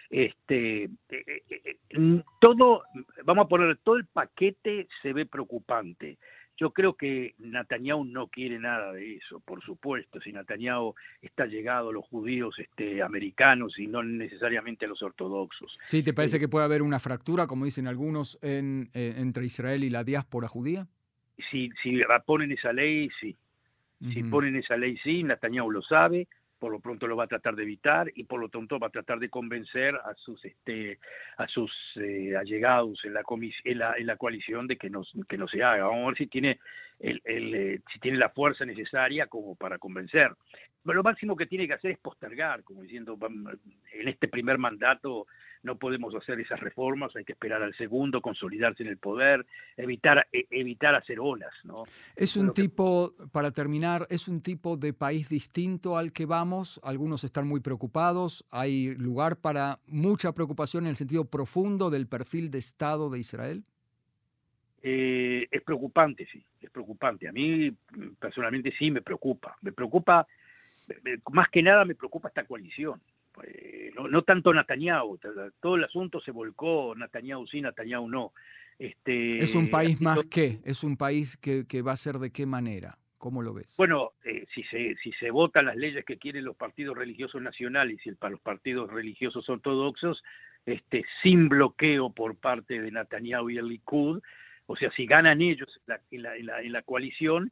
Este, 0.09 0.83
eh, 0.83 0.89
eh, 1.09 1.43
eh, 1.49 2.23
todo, 2.39 2.83
vamos 3.23 3.45
a 3.45 3.47
poner, 3.47 3.77
todo 3.77 3.95
el 3.95 4.05
paquete 4.05 4.87
se 5.01 5.11
ve 5.11 5.25
preocupante. 5.25 6.19
Yo 6.63 6.71
creo 6.71 6.93
que 6.93 7.35
Netanyahu 7.39 8.05
no 8.05 8.27
quiere 8.27 8.57
nada 8.57 8.93
de 8.93 9.17
eso, 9.17 9.41
por 9.41 9.61
supuesto. 9.65 10.21
Si 10.21 10.31
Netanyahu 10.31 10.95
está 11.21 11.45
llegado 11.45 11.89
a 11.89 11.91
los 11.91 12.05
judíos 12.05 12.57
este, 12.57 13.03
americanos 13.03 13.77
y 13.77 13.87
no 13.87 14.01
necesariamente 14.01 14.85
a 14.85 14.87
los 14.87 15.03
ortodoxos. 15.03 15.77
¿Sí 15.83 16.03
te 16.03 16.13
parece 16.13 16.37
eh, 16.37 16.39
que 16.39 16.47
puede 16.47 16.63
haber 16.63 16.81
una 16.81 16.99
fractura, 16.99 17.47
como 17.47 17.65
dicen 17.65 17.85
algunos, 17.85 18.39
en, 18.41 18.89
eh, 18.93 19.15
entre 19.17 19.45
Israel 19.45 19.83
y 19.83 19.89
la 19.89 20.05
diáspora 20.05 20.47
judía? 20.47 20.87
Si, 21.51 21.69
si 21.83 21.99
ponen 22.25 22.53
esa 22.53 22.71
ley, 22.71 23.09
sí. 23.19 23.35
Si 24.13 24.23
ponen 24.23 24.55
esa 24.55 24.77
ley, 24.77 24.95
sí. 25.03 25.21
Netanyahu 25.21 25.69
lo 25.69 25.81
sabe 25.81 26.29
por 26.63 26.71
lo 26.71 26.79
pronto 26.79 27.07
lo 27.07 27.17
va 27.17 27.25
a 27.25 27.27
tratar 27.27 27.57
de 27.57 27.63
evitar 27.63 28.09
y 28.15 28.23
por 28.23 28.39
lo 28.39 28.47
tanto 28.47 28.79
va 28.79 28.87
a 28.87 28.89
tratar 28.89 29.19
de 29.19 29.27
convencer 29.27 29.95
a 29.95 30.13
sus 30.15 30.45
este 30.45 30.97
a 31.35 31.45
sus 31.45 31.69
eh, 31.97 32.37
allegados 32.37 33.03
en 33.03 33.15
la, 33.15 33.23
en 33.65 33.77
la, 33.79 33.95
en 33.97 34.07
la 34.07 34.15
coalición 34.15 34.65
de 34.65 34.77
que 34.77 34.89
no 34.89 35.03
que 35.27 35.37
no 35.37 35.45
se 35.49 35.61
haga. 35.61 35.87
Vamos 35.87 36.05
a 36.05 36.07
ver 36.07 36.17
si 36.19 36.27
tiene 36.27 36.61
el, 36.99 37.21
el 37.25 37.55
eh, 37.55 37.81
si 37.91 37.99
tiene 37.99 38.17
la 38.17 38.29
fuerza 38.29 38.65
necesaria 38.65 39.27
como 39.27 39.55
para 39.55 39.77
convencer 39.77 40.31
pero 40.83 40.97
lo 40.97 41.03
máximo 41.03 41.35
que 41.35 41.45
tiene 41.45 41.67
que 41.67 41.73
hacer 41.73 41.91
es 41.91 41.99
postergar 41.99 42.63
como 42.63 42.81
diciendo 42.81 43.17
en 43.93 44.07
este 44.07 44.27
primer 44.27 44.57
mandato 44.57 45.27
no 45.63 45.77
podemos 45.77 46.13
hacer 46.13 46.39
esas 46.39 46.59
reformas, 46.59 47.15
hay 47.15 47.23
que 47.23 47.31
esperar 47.31 47.63
al 47.63 47.73
segundo, 47.75 48.21
consolidarse 48.21 48.83
en 48.83 48.89
el 48.89 48.97
poder, 48.97 49.45
evitar, 49.77 50.27
e, 50.31 50.45
evitar 50.51 50.93
hacer 50.93 51.19
olas. 51.19 51.53
¿no? 51.63 51.85
Es 52.15 52.37
un 52.37 52.53
tipo, 52.53 53.13
para 53.31 53.51
terminar, 53.51 54.05
es 54.09 54.27
un 54.27 54.41
tipo 54.41 54.77
de 54.77 54.93
país 54.93 55.29
distinto 55.29 55.97
al 55.97 56.11
que 56.11 56.25
vamos, 56.25 56.79
algunos 56.83 57.23
están 57.23 57.47
muy 57.47 57.61
preocupados, 57.61 58.45
hay 58.51 58.93
lugar 58.95 59.37
para 59.37 59.79
mucha 59.87 60.33
preocupación 60.33 60.83
en 60.83 60.89
el 60.89 60.95
sentido 60.97 61.25
profundo 61.25 61.89
del 61.89 62.07
perfil 62.07 62.51
de 62.51 62.59
Estado 62.59 63.09
de 63.09 63.19
Israel. 63.19 63.63
Eh, 64.85 65.47
es 65.49 65.61
preocupante, 65.61 66.27
sí, 66.29 66.43
es 66.59 66.69
preocupante. 66.69 67.29
A 67.29 67.31
mí 67.31 67.71
personalmente 68.19 68.73
sí 68.77 68.91
me 68.91 69.01
preocupa. 69.01 69.55
Me 69.61 69.71
preocupa, 69.71 70.27
más 71.31 71.49
que 71.49 71.63
nada 71.63 71.85
me 71.85 71.95
preocupa 71.95 72.27
esta 72.27 72.43
coalición. 72.43 72.99
Eh, 73.43 73.91
no, 73.95 74.21
tanto 74.23 74.53
Netanyahu, 74.53 75.17
todo 75.61 75.75
el 75.77 75.85
asunto 75.85 76.19
se 76.19 76.31
volcó, 76.31 76.93
Netanyahu 76.95 77.47
sí, 77.47 77.61
Netanyahu 77.61 78.09
no. 78.09 78.33
Este, 78.77 79.41
¿Es 79.41 79.55
un 79.55 79.69
país 79.69 80.01
más 80.01 80.25
que? 80.25 80.59
¿Es 80.65 80.83
un 80.83 80.97
país 80.97 81.37
que, 81.37 81.81
va 81.81 81.93
a 81.93 81.97
ser 81.97 82.17
de 82.17 82.31
qué 82.31 82.45
manera? 82.45 82.97
¿Cómo 83.17 83.41
lo 83.41 83.53
ves? 83.53 83.75
Bueno, 83.77 84.11
eh, 84.25 84.45
si, 84.53 84.63
se, 84.63 84.95
si 85.01 85.13
se 85.13 85.31
votan 85.31 85.65
las 85.65 85.77
leyes 85.77 86.03
que 86.03 86.17
quieren 86.17 86.43
los 86.43 86.57
partidos 86.57 86.97
religiosos 86.97 87.41
nacionales 87.41 88.05
y 88.05 88.11
para 88.11 88.31
los 88.31 88.41
partidos 88.41 88.91
religiosos 88.91 89.47
ortodoxos, 89.47 90.21
este, 90.65 91.05
sin 91.21 91.47
bloqueo 91.47 92.09
por 92.09 92.35
parte 92.35 92.81
de 92.81 92.91
Netanyahu 92.91 93.49
y 93.49 93.57
el 93.57 93.69
Likud, 93.69 94.21
o 94.67 94.75
sea, 94.75 94.91
si 94.91 95.05
ganan 95.05 95.41
ellos 95.41 95.69
en 96.11 96.23
la, 96.23 96.35
en 96.37 96.71
la, 96.71 96.81
coalición, 96.83 97.51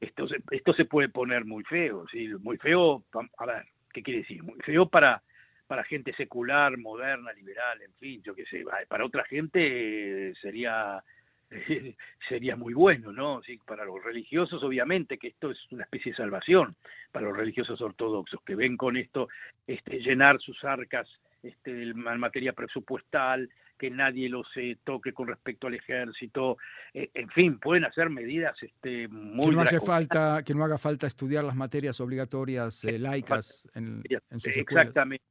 esto 0.00 0.26
se, 0.74 0.84
puede 0.84 1.08
poner 1.08 1.44
muy 1.44 1.64
feo, 1.64 2.06
¿sí? 2.10 2.28
muy 2.40 2.56
feo, 2.58 3.02
a 3.38 3.46
ver, 3.46 3.64
¿qué 3.92 4.02
quiere 4.02 4.20
decir? 4.20 4.42
Muy 4.42 4.58
feo 4.60 4.86
para, 4.86 5.22
para 5.66 5.84
gente 5.84 6.12
secular, 6.14 6.76
moderna, 6.78 7.32
liberal, 7.32 7.80
en 7.82 7.92
fin, 7.94 8.22
yo 8.22 8.34
qué 8.34 8.44
sé. 8.46 8.64
Para 8.88 9.04
otra 9.04 9.24
gente 9.24 10.30
eh, 10.30 10.34
sería 10.40 11.02
sería 12.28 12.56
muy 12.56 12.74
bueno, 12.74 13.12
¿no? 13.12 13.42
Sí, 13.42 13.58
para 13.66 13.84
los 13.84 14.02
religiosos, 14.02 14.62
obviamente, 14.62 15.18
que 15.18 15.28
esto 15.28 15.50
es 15.50 15.58
una 15.70 15.84
especie 15.84 16.12
de 16.12 16.16
salvación 16.16 16.76
para 17.12 17.26
los 17.26 17.36
religiosos 17.36 17.80
ortodoxos, 17.80 18.40
que 18.44 18.54
ven 18.54 18.76
con 18.76 18.96
esto 18.96 19.28
este, 19.66 19.98
llenar 20.00 20.40
sus 20.40 20.62
arcas 20.64 21.08
este, 21.42 21.82
en 21.82 21.96
materia 22.18 22.52
presupuestal, 22.52 23.48
que 23.78 23.90
nadie 23.90 24.28
los 24.28 24.46
eh, 24.56 24.76
toque 24.84 25.12
con 25.12 25.28
respecto 25.28 25.66
al 25.66 25.74
ejército, 25.74 26.58
eh, 26.92 27.10
en 27.14 27.28
fin, 27.30 27.58
pueden 27.58 27.84
hacer 27.84 28.10
medidas 28.10 28.54
este, 28.62 29.08
muy 29.08 29.46
que 29.46 29.52
no 29.52 29.62
hace 29.62 29.80
falta 29.80 30.42
Que 30.44 30.54
no 30.54 30.64
haga 30.64 30.76
falta 30.76 31.06
estudiar 31.06 31.44
las 31.44 31.56
materias 31.56 31.98
obligatorias 32.00 32.84
eh, 32.84 32.98
laicas 32.98 33.66
en, 33.74 34.02
en 34.30 34.40
sus 34.40 34.56
Exactamente. 34.56 35.24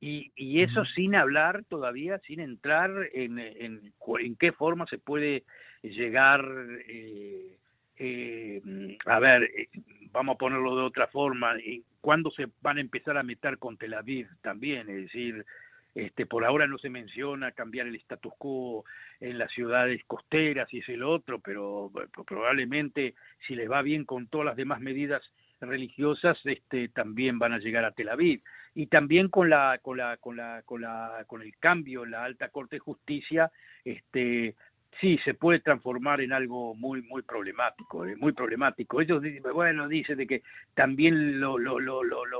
Y, 0.00 0.30
y 0.36 0.62
eso 0.62 0.84
sin 0.94 1.16
hablar 1.16 1.64
todavía, 1.68 2.20
sin 2.20 2.38
entrar 2.38 2.90
en, 3.12 3.40
en, 3.40 3.92
en 4.20 4.36
qué 4.36 4.52
forma 4.52 4.86
se 4.86 4.98
puede 4.98 5.44
llegar, 5.82 6.44
eh, 6.86 7.56
eh, 7.96 8.62
a 9.06 9.18
ver, 9.18 9.50
vamos 10.12 10.36
a 10.36 10.38
ponerlo 10.38 10.76
de 10.76 10.82
otra 10.82 11.08
forma, 11.08 11.54
¿cuándo 12.00 12.30
se 12.30 12.48
van 12.60 12.78
a 12.78 12.80
empezar 12.80 13.16
a 13.16 13.22
meter 13.22 13.58
con 13.58 13.76
Tel 13.76 13.94
Aviv 13.94 14.28
también? 14.42 14.88
Es 14.88 14.96
decir, 15.04 15.44
este, 15.94 16.26
por 16.26 16.44
ahora 16.44 16.66
no 16.66 16.78
se 16.78 16.90
menciona 16.90 17.52
cambiar 17.52 17.86
el 17.86 17.96
status 17.96 18.32
quo 18.38 18.84
en 19.20 19.38
las 19.38 19.50
ciudades 19.52 20.02
costeras 20.06 20.72
y 20.72 20.78
es 20.78 20.88
el 20.88 21.02
otro, 21.02 21.40
pero 21.40 21.90
probablemente 22.26 23.14
si 23.46 23.54
les 23.54 23.70
va 23.70 23.82
bien 23.82 24.04
con 24.04 24.28
todas 24.28 24.46
las 24.46 24.56
demás 24.56 24.80
medidas 24.80 25.22
religiosas, 25.60 26.38
este, 26.44 26.88
también 26.88 27.38
van 27.38 27.52
a 27.52 27.58
llegar 27.58 27.84
a 27.84 27.92
Tel 27.92 28.10
Aviv 28.10 28.42
y 28.74 28.86
también 28.86 29.28
con 29.28 29.50
la 29.50 29.80
con 29.82 29.96
la 29.96 30.18
con 30.18 30.36
la 30.36 30.62
con 30.64 30.82
la 30.82 31.24
con 31.26 31.42
el 31.42 31.56
cambio 31.56 32.04
en 32.04 32.12
la 32.12 32.22
alta 32.24 32.48
corte 32.50 32.76
de 32.76 32.80
justicia 32.80 33.50
este 33.84 34.54
sí 35.00 35.18
se 35.24 35.34
puede 35.34 35.60
transformar 35.60 36.20
en 36.20 36.32
algo 36.32 36.74
muy 36.74 37.02
muy 37.02 37.22
problemático 37.22 38.04
eh, 38.04 38.16
muy 38.16 38.32
problemático. 38.32 39.00
Ellos 39.00 39.22
bueno 39.52 39.88
dicen 39.88 40.18
de 40.18 40.26
que 40.26 40.42
también 40.74 41.40
los 41.40 41.58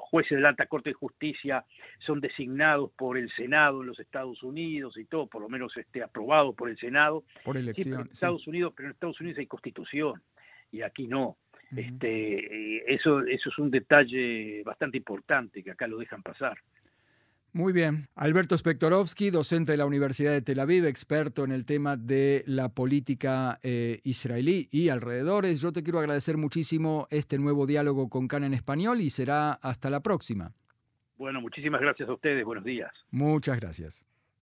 jueces 0.02 0.36
de 0.36 0.42
la 0.42 0.50
alta 0.50 0.66
corte 0.66 0.90
de 0.90 0.94
justicia 0.94 1.64
son 1.98 2.20
designados 2.20 2.90
por 2.92 3.16
el 3.18 3.30
senado 3.32 3.82
en 3.82 3.88
los 3.88 4.00
Estados 4.00 4.42
Unidos 4.42 4.96
y 4.96 5.04
todo 5.04 5.26
por 5.26 5.42
lo 5.42 5.48
menos 5.48 5.76
este 5.76 6.02
aprobado 6.02 6.52
por 6.52 6.68
el 6.68 6.78
senado. 6.78 7.24
Por 7.44 7.56
elección 7.56 8.00
en 8.00 8.08
Estados 8.12 8.46
Unidos 8.46 8.72
pero 8.76 8.88
en 8.88 8.94
Estados 8.94 9.20
Unidos 9.20 9.38
hay 9.38 9.46
constitución 9.46 10.22
y 10.70 10.82
aquí 10.82 11.06
no. 11.06 11.36
Este, 11.76 12.94
eso, 12.94 13.20
eso 13.20 13.50
es 13.50 13.58
un 13.58 13.70
detalle 13.70 14.62
bastante 14.64 14.96
importante 14.96 15.62
que 15.62 15.72
acá 15.72 15.86
lo 15.86 15.98
dejan 15.98 16.22
pasar. 16.22 16.56
Muy 17.52 17.72
bien. 17.72 18.08
Alberto 18.14 18.56
Spektorovsky, 18.56 19.30
docente 19.30 19.72
de 19.72 19.78
la 19.78 19.86
Universidad 19.86 20.32
de 20.32 20.42
Tel 20.42 20.60
Aviv, 20.60 20.84
experto 20.84 21.44
en 21.44 21.52
el 21.52 21.64
tema 21.64 21.96
de 21.96 22.44
la 22.46 22.68
política 22.68 23.58
eh, 23.62 24.00
israelí 24.04 24.68
y 24.70 24.90
alrededores. 24.90 25.60
Yo 25.60 25.72
te 25.72 25.82
quiero 25.82 25.98
agradecer 25.98 26.36
muchísimo 26.36 27.06
este 27.10 27.38
nuevo 27.38 27.66
diálogo 27.66 28.08
con 28.08 28.28
Cana 28.28 28.46
en 28.46 28.54
español 28.54 29.00
y 29.00 29.10
será 29.10 29.52
hasta 29.52 29.90
la 29.90 30.00
próxima. 30.00 30.52
Bueno, 31.16 31.40
muchísimas 31.40 31.80
gracias 31.80 32.08
a 32.08 32.12
ustedes. 32.12 32.44
Buenos 32.44 32.64
días. 32.64 32.92
Muchas 33.10 33.58
gracias. 33.58 34.06